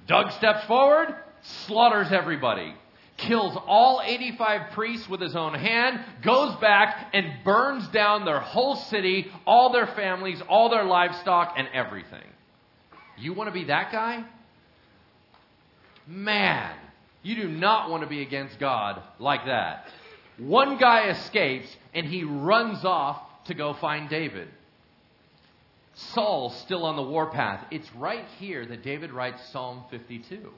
[0.07, 2.73] Doug steps forward, slaughters everybody,
[3.17, 8.75] kills all 85 priests with his own hand, goes back and burns down their whole
[8.75, 12.23] city, all their families, all their livestock, and everything.
[13.17, 14.23] You want to be that guy?
[16.07, 16.75] Man,
[17.21, 19.87] you do not want to be against God like that.
[20.37, 24.47] One guy escapes and he runs off to go find David.
[25.93, 27.65] Saul's still on the warpath.
[27.71, 30.49] It's right here that David writes Psalm 52.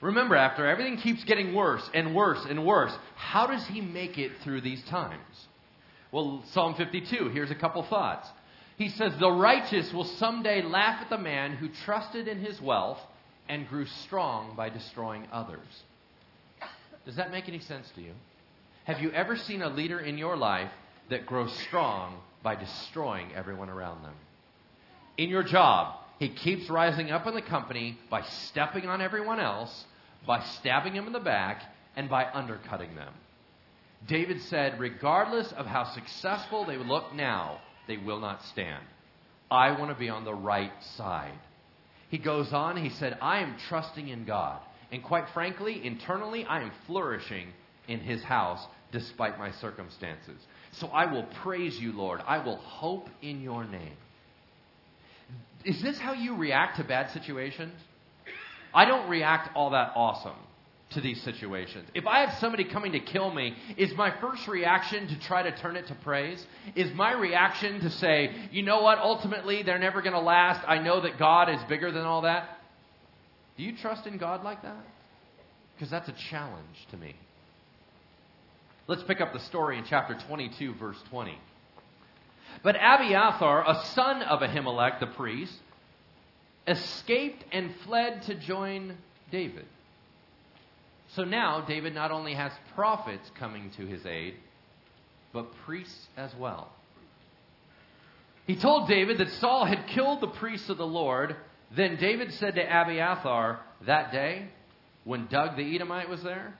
[0.00, 4.32] Remember, after everything keeps getting worse and worse and worse, how does he make it
[4.42, 5.48] through these times?
[6.12, 8.28] Well, Psalm 52, here's a couple thoughts.
[8.76, 13.00] He says, The righteous will someday laugh at the man who trusted in his wealth
[13.48, 15.82] and grew strong by destroying others.
[17.04, 18.12] Does that make any sense to you?
[18.84, 20.70] Have you ever seen a leader in your life
[21.10, 24.14] that grows strong by destroying everyone around them?
[25.18, 29.84] In your job, he keeps rising up in the company by stepping on everyone else,
[30.26, 31.62] by stabbing them in the back,
[31.96, 33.12] and by undercutting them.
[34.06, 38.84] David said, regardless of how successful they look now, they will not stand.
[39.50, 41.38] I want to be on the right side.
[42.10, 44.60] He goes on, he said, I am trusting in God.
[44.92, 47.48] And quite frankly, internally, I am flourishing
[47.88, 50.40] in his house despite my circumstances.
[50.72, 52.20] So I will praise you, Lord.
[52.26, 53.96] I will hope in your name.
[55.68, 57.74] Is this how you react to bad situations?
[58.72, 60.38] I don't react all that awesome
[60.92, 61.86] to these situations.
[61.94, 65.54] If I have somebody coming to kill me, is my first reaction to try to
[65.58, 66.42] turn it to praise?
[66.74, 70.66] Is my reaction to say, you know what, ultimately they're never going to last.
[70.66, 72.48] I know that God is bigger than all that?
[73.58, 74.86] Do you trust in God like that?
[75.74, 77.14] Because that's a challenge to me.
[78.86, 81.38] Let's pick up the story in chapter 22, verse 20.
[82.62, 85.54] But Abiathar, a son of Ahimelech the priest,
[86.66, 88.96] escaped and fled to join
[89.30, 89.66] David.
[91.14, 94.34] So now David not only has prophets coming to his aid,
[95.32, 96.70] but priests as well.
[98.46, 101.36] He told David that Saul had killed the priests of the Lord.
[101.74, 104.48] Then David said to Abiathar that day,
[105.04, 106.54] when Doug the Edomite was there,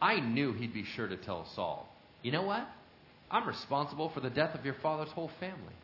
[0.00, 1.88] I knew he'd be sure to tell Saul,
[2.22, 2.66] You know what?
[3.30, 5.74] I'm responsible for the death of your father's whole family.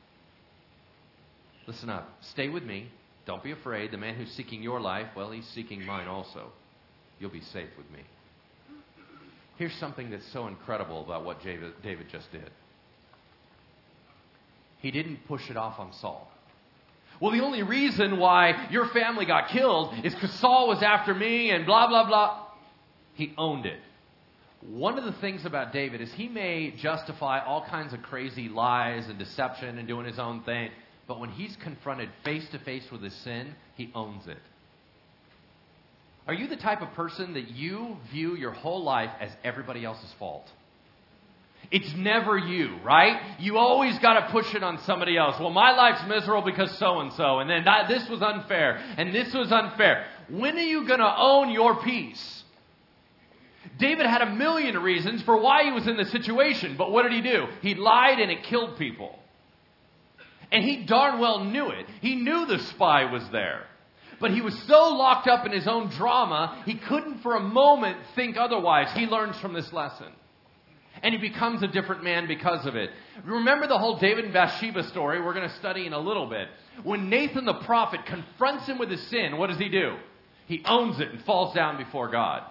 [1.66, 2.09] Listen up.
[2.20, 2.88] Stay with me.
[3.26, 3.90] Don't be afraid.
[3.90, 6.52] The man who's seeking your life, well, he's seeking mine also.
[7.20, 8.00] You'll be safe with me.
[9.57, 12.50] Here's something that's so incredible about what David just did.
[14.78, 16.28] He didn't push it off on Saul.
[17.20, 21.50] Well, the only reason why your family got killed is because Saul was after me
[21.50, 22.46] and blah, blah, blah.
[23.14, 23.78] He owned it.
[24.68, 29.09] One of the things about David is he may justify all kinds of crazy lies
[29.09, 30.70] and deception and doing his own thing,
[31.09, 34.38] but when he's confronted face to face with his sin, he owns it.
[36.29, 40.12] Are you the type of person that you view your whole life as everybody else's
[40.18, 40.48] fault?
[41.72, 43.20] It's never you, right?
[43.40, 45.40] You always got to push it on somebody else.
[45.40, 49.35] Well, my life's miserable because so and so, and then this was unfair, and this
[49.35, 50.07] was unfair.
[50.29, 52.41] When are you going to own your piece?
[53.83, 57.12] David had a million reasons for why he was in the situation, but what did
[57.12, 57.47] he do?
[57.62, 59.18] He lied and it killed people.
[60.53, 61.87] And he darn well knew it.
[62.01, 63.64] He knew the spy was there.
[64.21, 67.97] But he was so locked up in his own drama, he couldn't for a moment
[68.14, 68.87] think otherwise.
[68.95, 70.12] He learns from this lesson.
[71.03, 72.90] And he becomes a different man because of it.
[73.25, 76.47] Remember the whole David and Bathsheba story we're going to study in a little bit.
[76.85, 79.97] When Nathan the prophet confronts him with his sin, what does he do?
[80.47, 82.45] He owns it and falls down before God.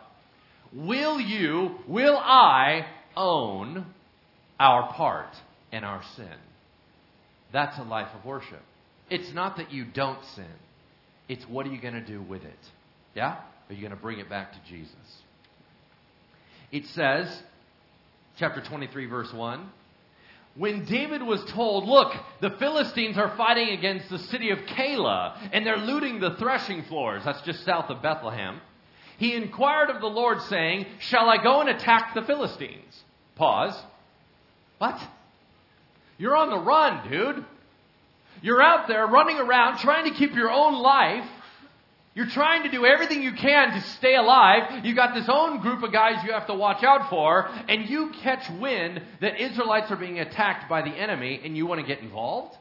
[0.73, 3.85] Will you, will I own
[4.59, 5.35] our part
[5.71, 6.27] in our sin?
[7.51, 8.61] That's a life of worship.
[9.09, 10.45] It's not that you don't sin,
[11.27, 12.59] it's what are you going to do with it?
[13.13, 13.37] Yeah?
[13.69, 14.95] Are you going to bring it back to Jesus?
[16.71, 17.27] It says,
[18.37, 19.69] chapter 23, verse 1.
[20.55, 25.65] When David was told, Look, the Philistines are fighting against the city of Keilah, and
[25.65, 28.59] they're looting the threshing floors, that's just south of Bethlehem,
[29.21, 33.03] he inquired of the Lord, saying, Shall I go and attack the Philistines?
[33.35, 33.79] Pause.
[34.79, 34.99] What?
[36.17, 37.45] You're on the run, dude.
[38.41, 41.29] You're out there running around trying to keep your own life.
[42.15, 44.83] You're trying to do everything you can to stay alive.
[44.83, 48.09] You got this own group of guys you have to watch out for, and you
[48.23, 51.99] catch wind that Israelites are being attacked by the enemy, and you want to get
[51.99, 52.57] involved?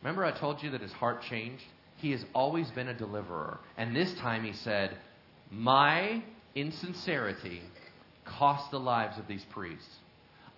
[0.00, 1.66] Remember, I told you that his heart changed?
[1.96, 3.58] He has always been a deliverer.
[3.76, 4.96] And this time he said,
[5.50, 6.22] My
[6.54, 7.62] insincerity
[8.24, 9.88] cost the lives of these priests.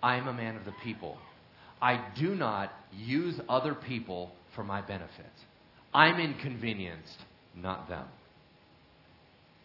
[0.01, 1.17] I am a man of the people.
[1.81, 5.25] I do not use other people for my benefit.
[5.93, 7.17] I'm inconvenienced,
[7.55, 8.05] not them.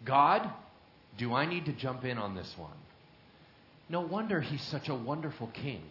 [0.04, 0.50] God,
[1.18, 2.70] do I need to jump in on this one?
[3.88, 5.82] No wonder he's such a wonderful king.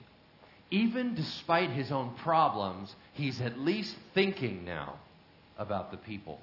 [0.70, 4.96] Even despite his own problems, he's at least thinking now
[5.62, 6.40] about the people.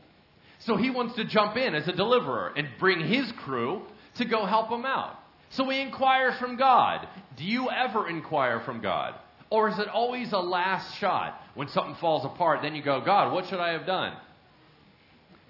[0.61, 3.83] So he wants to jump in as a deliverer and bring his crew
[4.17, 5.19] to go help him out.
[5.51, 7.07] So he inquires from God.
[7.37, 9.15] Do you ever inquire from God?
[9.51, 11.41] Or is it always a last shot?
[11.55, 14.15] When something falls apart, then you go, God, what should I have done?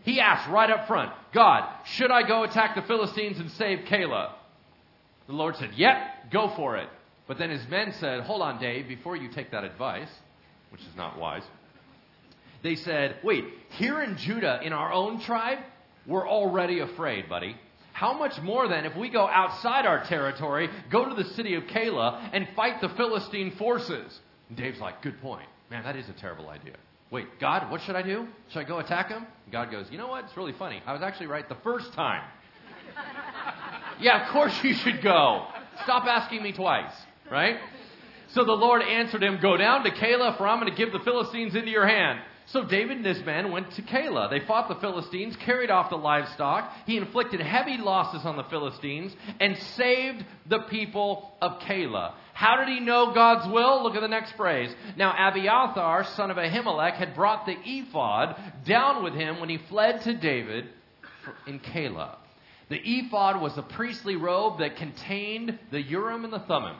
[0.05, 4.33] He asks right up front, God, should I go attack the Philistines and save Keilah?
[5.27, 6.89] The Lord said, Yep, go for it.
[7.27, 10.09] But then his men said, Hold on, Dave, before you take that advice,
[10.71, 11.43] which is not wise,
[12.63, 15.59] they said, Wait, here in Judah, in our own tribe,
[16.07, 17.57] we're already afraid, buddy.
[17.93, 21.65] How much more then if we go outside our territory, go to the city of
[21.65, 24.21] Keilah, and fight the Philistine forces?
[24.49, 25.49] And Dave's like, Good point.
[25.71, 26.75] Man, that is a terrible idea.
[27.11, 28.29] Wait, God, what should I do?
[28.49, 29.27] Should I go attack him?
[29.45, 30.25] And God goes, You know what?
[30.25, 30.83] It's really funny.
[30.87, 32.23] I was actually right the first time.
[34.01, 35.47] yeah, of course you should go.
[35.85, 36.93] Stop asking me twice,
[37.31, 37.57] right?
[38.29, 41.01] So the Lord answered him, Go down to Keilah, for I'm going to give the
[41.01, 42.21] Philistines into your hand.
[42.53, 44.31] So David and his men went to Keilah.
[44.31, 46.73] They fought the Philistines, carried off the livestock.
[46.87, 52.15] He inflicted heavy losses on the Philistines and saved the people of Keilah.
[52.33, 53.83] How did he know God's will?
[53.83, 54.75] Look at the next phrase.
[54.97, 60.01] Now Abiathar, son of Ahimelech, had brought the ephod down with him when he fled
[60.03, 60.69] to David
[61.47, 62.17] in Keilah.
[62.71, 66.77] The ephod was a priestly robe that contained the Urim and the Thummim.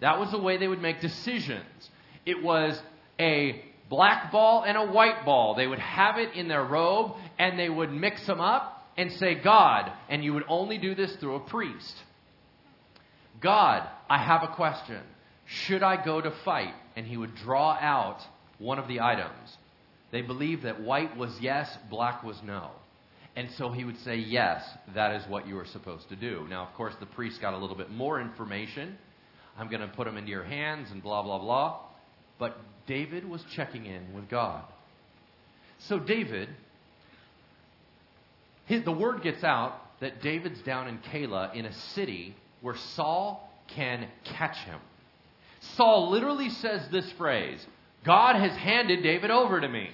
[0.00, 1.90] That was the way they would make decisions.
[2.26, 2.80] It was
[3.18, 5.54] a black ball and a white ball.
[5.54, 9.34] They would have it in their robe and they would mix them up and say,
[9.34, 9.92] God.
[10.08, 11.94] And you would only do this through a priest.
[13.40, 15.02] God, I have a question.
[15.46, 16.74] Should I go to fight?
[16.96, 18.20] And he would draw out
[18.58, 19.56] one of the items.
[20.12, 22.70] They believed that white was yes, black was no.
[23.36, 24.62] And so he would say, Yes,
[24.94, 26.46] that is what you are supposed to do.
[26.48, 28.98] Now, of course, the priest got a little bit more information.
[29.56, 31.80] I'm going to put them into your hands and blah, blah, blah.
[32.40, 34.64] But David was checking in with God.
[35.78, 36.48] So, David,
[38.64, 43.48] his, the word gets out that David's down in Keilah in a city where Saul
[43.68, 44.80] can catch him.
[45.76, 47.64] Saul literally says this phrase
[48.04, 49.90] God has handed David over to me.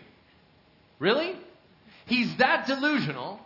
[0.98, 1.36] Really?
[2.06, 3.40] He's that delusional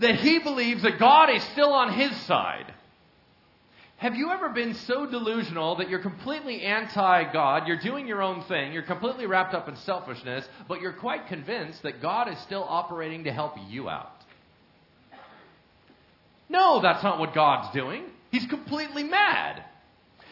[0.00, 2.72] that he believes that God is still on his side.
[4.00, 8.42] Have you ever been so delusional that you're completely anti God, you're doing your own
[8.44, 12.64] thing, you're completely wrapped up in selfishness, but you're quite convinced that God is still
[12.66, 14.24] operating to help you out?
[16.48, 18.04] No, that's not what God's doing.
[18.30, 19.64] He's completely mad.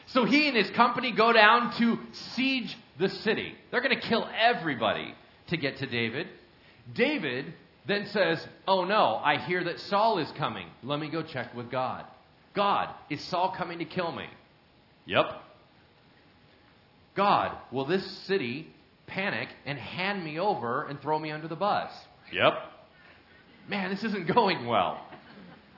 [0.06, 3.52] So he and his company go down to siege the city.
[3.70, 5.14] They're going to kill everybody
[5.48, 6.26] to get to David.
[6.94, 7.52] David
[7.86, 10.68] then says, Oh no, I hear that Saul is coming.
[10.82, 12.06] Let me go check with God.
[12.58, 14.26] God, is Saul coming to kill me?
[15.06, 15.26] Yep.
[17.14, 18.66] God, will this city
[19.06, 21.92] panic and hand me over and throw me under the bus?
[22.32, 22.54] Yep.
[23.68, 25.00] Man, this isn't going well.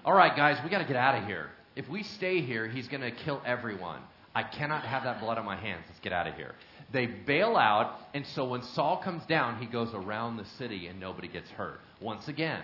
[0.06, 1.50] All right, guys, we got to get out of here.
[1.76, 4.00] If we stay here, he's going to kill everyone.
[4.34, 5.84] I cannot have that blood on my hands.
[5.86, 6.54] Let's get out of here.
[6.94, 10.98] They bail out, and so when Saul comes down, he goes around the city and
[10.98, 11.82] nobody gets hurt.
[12.00, 12.62] Once again,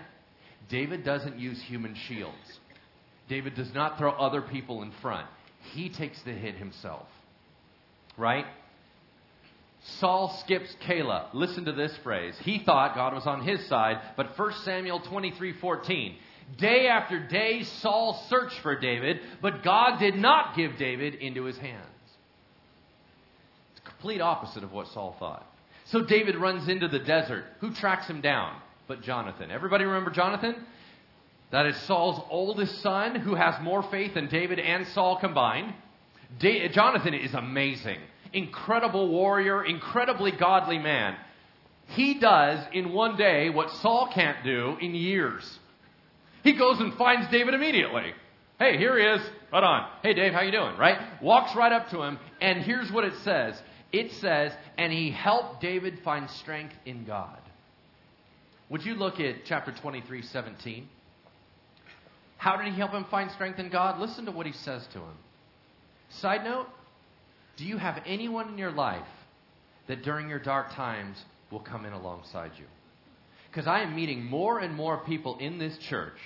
[0.69, 2.59] David doesn't use human shields.
[3.27, 5.27] David does not throw other people in front.
[5.73, 7.07] He takes the hit himself.
[8.17, 8.45] Right?
[9.99, 11.27] Saul skips Keilah.
[11.33, 12.35] Listen to this phrase.
[12.39, 16.15] He thought God was on his side, but 1 Samuel 23:14.
[16.57, 21.57] Day after day Saul searched for David, but God did not give David into his
[21.57, 21.85] hands.
[23.71, 25.45] It's complete opposite of what Saul thought.
[25.85, 27.45] So David runs into the desert.
[27.59, 28.55] Who tracks him down?
[28.87, 29.51] But Jonathan.
[29.51, 30.55] Everybody remember Jonathan?
[31.51, 35.73] That is Saul's oldest son who has more faith than David and Saul combined.
[36.39, 37.99] Da- Jonathan is amazing.
[38.33, 41.15] Incredible warrior, incredibly godly man.
[41.87, 45.59] He does in one day what Saul can't do in years.
[46.43, 48.13] He goes and finds David immediately.
[48.59, 49.29] Hey, here he is.
[49.51, 49.87] Right on.
[50.03, 50.75] Hey, Dave, how you doing?
[50.77, 50.97] Right?
[51.21, 53.61] Walks right up to him, and here's what it says.
[53.93, 57.39] It says, and he helped David find strength in God.
[58.69, 60.89] Would you look at chapter 23, 17?
[62.37, 63.99] How did he help him find strength in God?
[63.99, 65.17] Listen to what he says to him.
[66.09, 66.67] Side note
[67.57, 69.07] Do you have anyone in your life
[69.87, 71.17] that during your dark times
[71.51, 72.65] will come in alongside you?
[73.49, 76.17] Because I am meeting more and more people in this church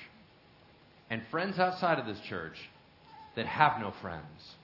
[1.09, 2.57] and friends outside of this church
[3.35, 4.55] that have no friends.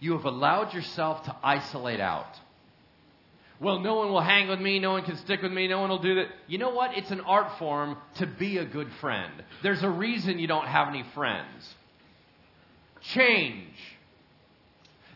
[0.00, 2.34] You have allowed yourself to isolate out.
[3.62, 5.88] Well, no one will hang with me, no one can stick with me, no one
[5.88, 6.26] will do that.
[6.48, 6.98] You know what?
[6.98, 9.32] It's an art form to be a good friend.
[9.62, 11.74] There's a reason you don't have any friends.
[13.02, 13.76] Change.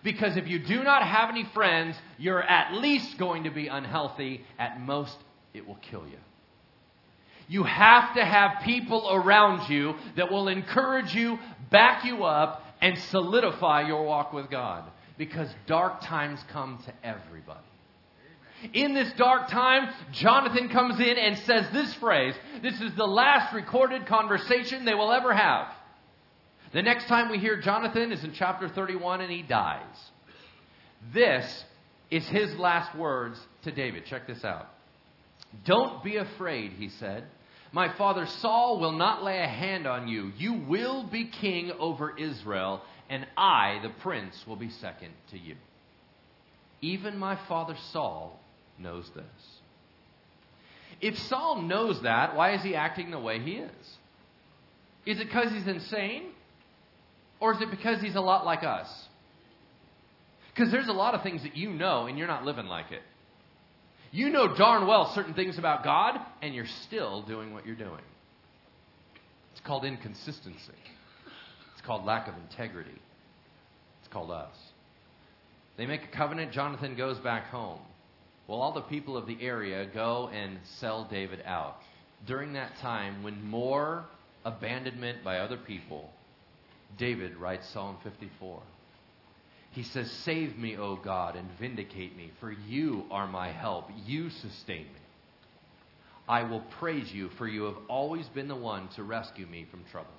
[0.05, 4.45] Because if you do not have any friends, you're at least going to be unhealthy.
[4.61, 5.17] At most,
[5.53, 6.19] it will kill you.
[7.49, 11.41] You have to have people around you that will encourage you,
[11.73, 14.85] back you up, and solidify your walk with God.
[15.19, 17.59] Because dark times come to everybody.
[18.73, 22.35] In this dark time, Jonathan comes in and says this phrase.
[22.63, 25.69] This is the last recorded conversation they will ever have.
[26.73, 30.11] The next time we hear Jonathan is in chapter 31 and he dies.
[31.13, 31.65] This
[32.11, 34.07] is his last words to David.
[34.07, 34.69] Check this out.
[35.65, 37.25] Don't be afraid, he said.
[37.73, 40.33] My father Saul will not lay a hand on you.
[40.39, 45.57] You will be king over Israel, and I, the prince, will be second to you.
[46.81, 48.41] Even my father Saul
[48.79, 49.25] knows this.
[51.01, 53.97] If Saul knows that, why is he acting the way he is?
[55.05, 56.31] Is it because he's insane?
[57.39, 58.89] Or is it because he's a lot like us?
[60.55, 63.03] Because there's a lot of things that you know and you're not living like it.
[64.11, 68.01] You know darn well certain things about God, and you're still doing what you're doing.
[69.53, 70.73] It's called inconsistency.
[71.73, 72.99] It's called lack of integrity.
[74.01, 74.55] It's called us.
[75.77, 76.53] They make a covenant.
[76.53, 77.81] Jonathan goes back home.
[78.47, 81.79] Well, all the people of the area go and sell David out.
[82.27, 84.05] During that time, when more
[84.45, 86.11] abandonment by other people,
[86.97, 88.63] David writes Psalm 54.
[89.73, 93.91] He says, Save me, O God, and vindicate me, for you are my help.
[94.07, 95.01] You sustain me.
[96.29, 99.85] I will praise you, for you have always been the one to rescue me from
[99.91, 100.11] trouble.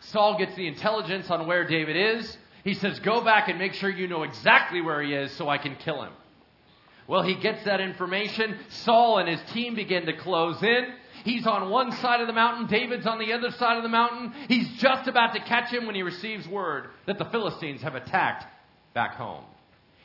[0.00, 2.36] Saul gets the intelligence on where David is.
[2.64, 5.58] He says, Go back and make sure you know exactly where he is so I
[5.58, 6.12] can kill him.
[7.10, 8.56] Well, he gets that information.
[8.68, 10.94] Saul and his team begin to close in.
[11.24, 12.68] He's on one side of the mountain.
[12.68, 14.32] David's on the other side of the mountain.
[14.46, 18.46] He's just about to catch him when he receives word that the Philistines have attacked
[18.94, 19.42] back home.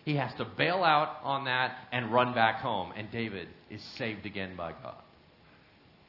[0.03, 2.91] He has to bail out on that and run back home.
[2.97, 4.95] And David is saved again by God.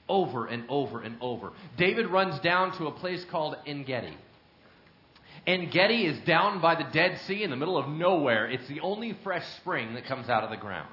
[0.08, 1.52] Over and over and over.
[1.76, 3.84] David runs down to a place called En
[5.46, 8.50] En Gedi is down by the Dead Sea in the middle of nowhere.
[8.50, 10.88] It's the only fresh spring that comes out of the ground.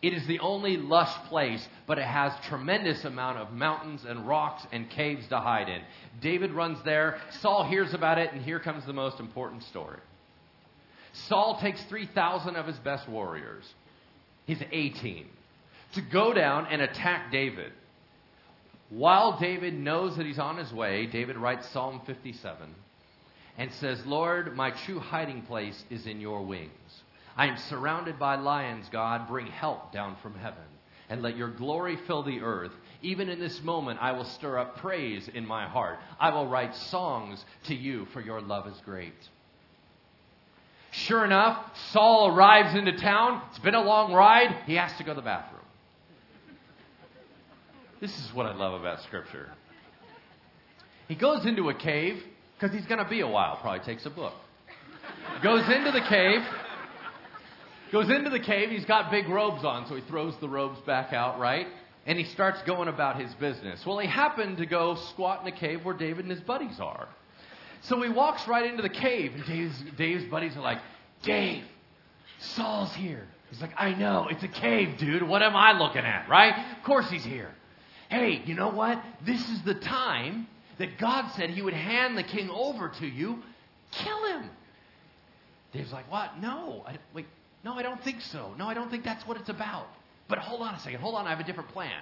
[0.00, 4.64] It is the only lush place, but it has tremendous amount of mountains and rocks
[4.72, 5.80] and caves to hide in.
[6.20, 7.20] David runs there.
[7.40, 9.98] Saul hears about it, and here comes the most important story.
[11.12, 13.64] Saul takes 3,000 of his best warriors,
[14.46, 15.28] his A team,
[15.94, 17.72] to go down and attack David.
[18.90, 22.74] While David knows that he's on his way, David writes Psalm 57
[23.58, 26.70] and says, Lord, my true hiding place is in your wings.
[27.36, 29.28] I am surrounded by lions, God.
[29.28, 30.64] Bring help down from heaven,
[31.08, 32.72] and let your glory fill the earth.
[33.02, 35.98] Even in this moment, I will stir up praise in my heart.
[36.20, 39.12] I will write songs to you, for your love is great.
[40.90, 41.58] Sure enough,
[41.90, 43.42] Saul arrives into town.
[43.50, 44.54] It's been a long ride.
[44.66, 45.60] He has to go to the bathroom.
[47.98, 49.48] This is what I love about Scripture.
[51.08, 52.22] He goes into a cave
[52.62, 53.56] because he's going to be a while.
[53.56, 54.34] Probably takes a book.
[55.42, 56.42] Goes into the cave.
[57.90, 58.70] Goes into the cave.
[58.70, 61.66] He's got big robes on, so he throws the robes back out, right?
[62.06, 63.84] And he starts going about his business.
[63.84, 67.08] Well, he happened to go squat in a cave where David and his buddies are.
[67.82, 70.78] So he walks right into the cave, and Dave's, Dave's buddies are like,
[71.24, 71.64] Dave,
[72.38, 73.26] Saul's here.
[73.50, 75.24] He's like, I know, it's a cave, dude.
[75.24, 76.54] What am I looking at, right?
[76.78, 77.50] Of course he's here.
[78.08, 79.02] Hey, you know what?
[79.26, 80.46] This is the time
[80.78, 83.38] that God said he would hand the king over to you.
[83.92, 84.50] Kill him.
[85.72, 86.38] Dave's like, What?
[86.40, 86.84] No.
[86.86, 87.26] I, wait,
[87.64, 88.52] no, I don't think so.
[88.58, 89.86] No, I don't think that's what it's about.
[90.28, 91.00] But hold on a second.
[91.00, 92.00] Hold on, I have a different plan.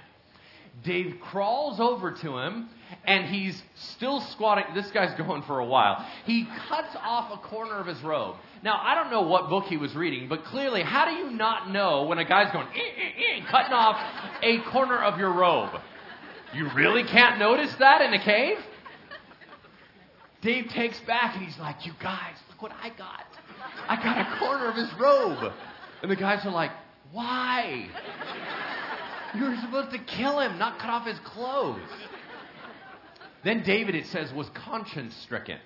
[0.84, 2.68] Dave crawls over to him,
[3.04, 4.64] and he's still squatting.
[4.74, 6.06] This guy's going for a while.
[6.24, 8.36] He cuts off a corner of his robe.
[8.62, 11.70] Now, I don't know what book he was reading, but clearly, how do you not
[11.70, 13.96] know when a guy's going, eh, eh, eh, cutting off
[14.42, 15.70] a corner of your robe?
[16.54, 18.58] You really can't notice that in a cave?
[20.42, 23.26] Dave takes back and he's like, You guys, look what I got.
[23.88, 25.52] I got a corner of his robe.
[26.02, 26.72] And the guys are like,
[27.12, 27.88] Why?
[29.34, 31.80] You were supposed to kill him, not cut off his clothes.
[33.44, 35.58] Then David, it says, was conscience stricken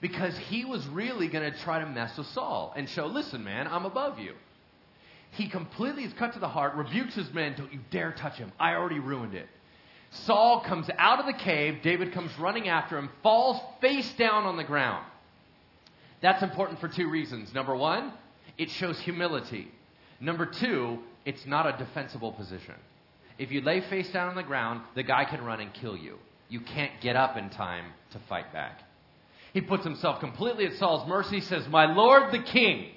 [0.00, 3.68] because he was really going to try to mess with Saul and show, listen, man,
[3.68, 4.34] I'm above you.
[5.30, 8.52] He completely is cut to the heart, rebukes his men, don't you dare touch him.
[8.60, 9.48] I already ruined it.
[10.12, 11.78] Saul comes out of the cave.
[11.82, 15.04] David comes running after him, falls face down on the ground.
[16.20, 17.52] That's important for two reasons.
[17.52, 18.12] Number one,
[18.58, 19.68] it shows humility.
[20.20, 22.74] Number two, it's not a defensible position.
[23.38, 26.18] If you lay face down on the ground, the guy can run and kill you.
[26.48, 28.80] You can't get up in time to fight back.
[29.54, 32.90] He puts himself completely at Saul's mercy, says, My Lord the King,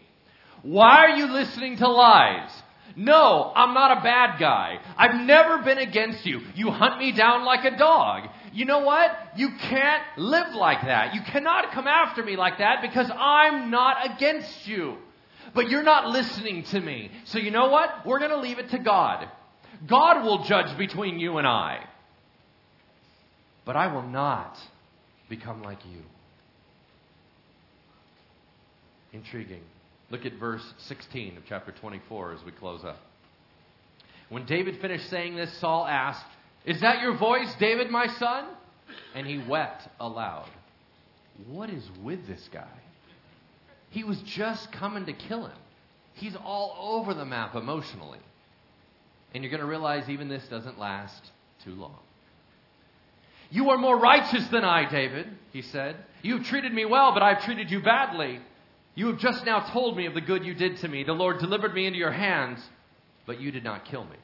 [0.62, 2.52] why are you listening to lies?
[2.96, 4.80] No, I'm not a bad guy.
[4.98, 6.42] I've never been against you.
[6.56, 8.30] You hunt me down like a dog.
[8.54, 9.12] You know what?
[9.36, 11.14] You can't live like that.
[11.14, 14.98] You cannot come after me like that because I'm not against you.
[15.54, 17.12] But you're not listening to me.
[17.26, 18.06] So you know what?
[18.06, 19.28] We're going to leave it to God.
[19.86, 21.86] God will judge between you and I.
[23.66, 24.58] But I will not
[25.28, 26.02] become like you.
[29.12, 29.64] Intriguing.
[30.10, 33.00] Look at verse 16 of chapter 24 as we close up.
[34.30, 36.26] When David finished saying this, Saul asked,
[36.66, 38.46] Is that your voice, David, my son?
[39.14, 40.50] And he wept aloud.
[41.48, 42.68] What is with this guy?
[43.90, 45.58] He was just coming to kill him.
[46.14, 48.20] He's all over the map emotionally.
[49.34, 51.32] And you're going to realize even this doesn't last
[51.64, 52.00] too long.
[53.50, 55.98] You are more righteous than I, David, he said.
[56.22, 58.40] You have treated me well, but I've treated you badly.
[58.96, 61.04] You have just now told me of the good you did to me.
[61.04, 62.60] The Lord delivered me into your hands,
[63.26, 64.16] but you did not kill me.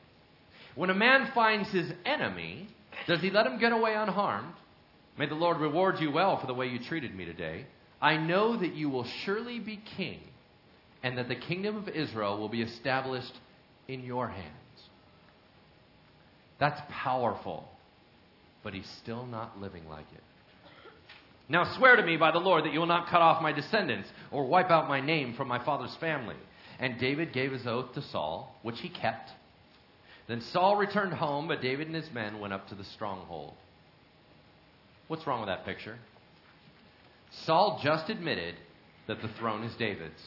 [0.76, 2.67] When a man finds his enemy,
[3.05, 4.53] does he let him get away unharmed?
[5.17, 7.65] May the Lord reward you well for the way you treated me today.
[8.01, 10.22] I know that you will surely be king,
[11.03, 13.34] and that the kingdom of Israel will be established
[13.89, 14.47] in your hands.
[16.59, 17.67] That's powerful,
[18.63, 20.24] but he's still not living like it.
[21.51, 24.07] Now swear to me by the Lord that you will not cut off my descendants
[24.31, 26.37] or wipe out my name from my father's family.
[26.79, 29.29] And David gave his oath to Saul, which he kept.
[30.29, 33.53] Then Saul returned home, but David and his men went up to the stronghold.
[35.09, 35.97] What's wrong with that picture?
[37.43, 38.55] Saul just admitted
[39.07, 40.21] that the throne is David's.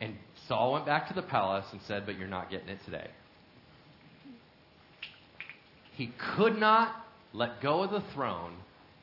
[0.00, 0.16] And
[0.48, 3.08] Saul went back to the palace and said, But you're not getting it today.
[5.92, 8.54] He could not let go of the throne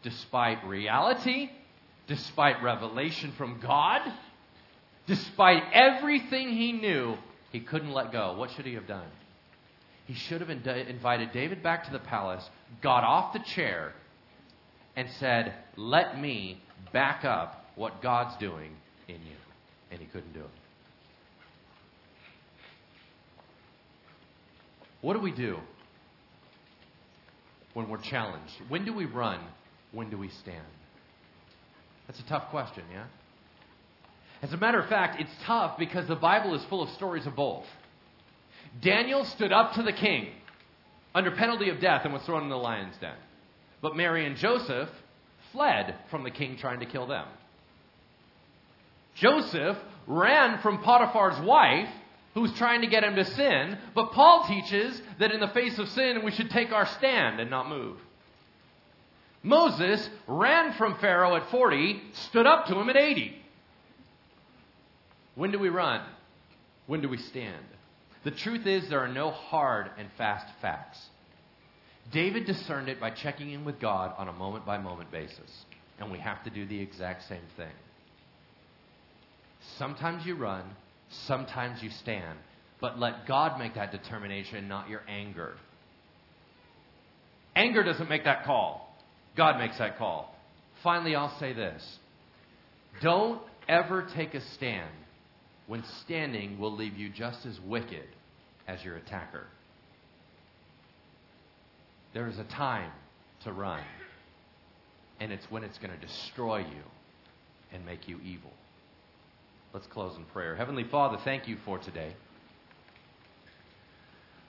[0.06, 1.50] despite reality,
[2.06, 4.02] despite revelation from God,
[5.08, 7.18] despite everything he knew,
[7.52, 8.36] he couldn't let go.
[8.38, 9.08] What should he have done?
[10.06, 12.48] He should have invited David back to the palace,
[12.84, 13.94] got off the chair,
[14.96, 16.62] and said, Let me
[16.94, 18.72] back up what God's doing
[19.08, 19.38] in you.
[19.90, 20.50] And he couldn't do it.
[25.02, 25.58] What do we do
[27.74, 28.54] when we're challenged?
[28.70, 29.40] When do we run?
[29.96, 30.66] When do we stand?
[32.06, 33.06] That's a tough question, yeah?
[34.42, 37.34] As a matter of fact, it's tough because the Bible is full of stories of
[37.36, 37.64] both.
[38.82, 40.28] Daniel stood up to the king
[41.16, 43.16] under penalty of death and was thrown in the lion's den.
[43.82, 44.90] But Mary and Joseph
[45.54, 47.26] fled from the king trying to kill them.
[49.16, 49.78] Joseph
[50.08, 51.90] ran from Potiphar's wife
[52.34, 55.88] who's trying to get him to sin, but Paul teaches that in the face of
[55.88, 57.98] sin we should take our stand and not move.
[59.46, 63.36] Moses ran from Pharaoh at 40, stood up to him at 80.
[65.36, 66.02] When do we run?
[66.88, 67.64] When do we stand?
[68.24, 71.00] The truth is, there are no hard and fast facts.
[72.12, 75.66] David discerned it by checking in with God on a moment by moment basis.
[76.00, 77.72] And we have to do the exact same thing.
[79.78, 80.64] Sometimes you run,
[81.28, 82.40] sometimes you stand.
[82.82, 85.54] But let God make that determination, not your anger.
[87.56, 88.85] Anger doesn't make that call,
[89.36, 90.36] God makes that call.
[90.84, 92.00] Finally, I'll say this
[93.02, 94.90] don't ever take a stand
[95.68, 98.06] when standing will leave you just as wicked
[98.68, 99.46] as your attacker.
[102.14, 102.92] There is a time
[103.44, 103.82] to run,
[105.20, 106.84] and it's when it's going to destroy you
[107.74, 108.52] and make you evil.
[109.74, 110.56] Let's close in prayer.
[110.56, 112.16] Heavenly Father, thank you for today.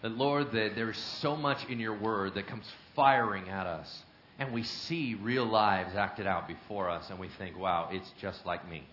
[0.03, 4.03] That, Lord, that there is so much in your word that comes firing at us,
[4.39, 8.45] and we see real lives acted out before us, and we think, wow, it's just
[8.45, 8.87] like me.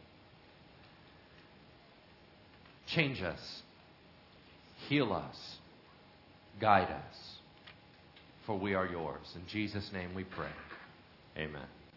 [2.87, 3.61] Change us,
[4.87, 5.57] heal us,
[6.59, 7.37] guide us,
[8.45, 9.25] for we are yours.
[9.35, 10.51] In Jesus' name we pray.
[11.37, 11.82] Amen.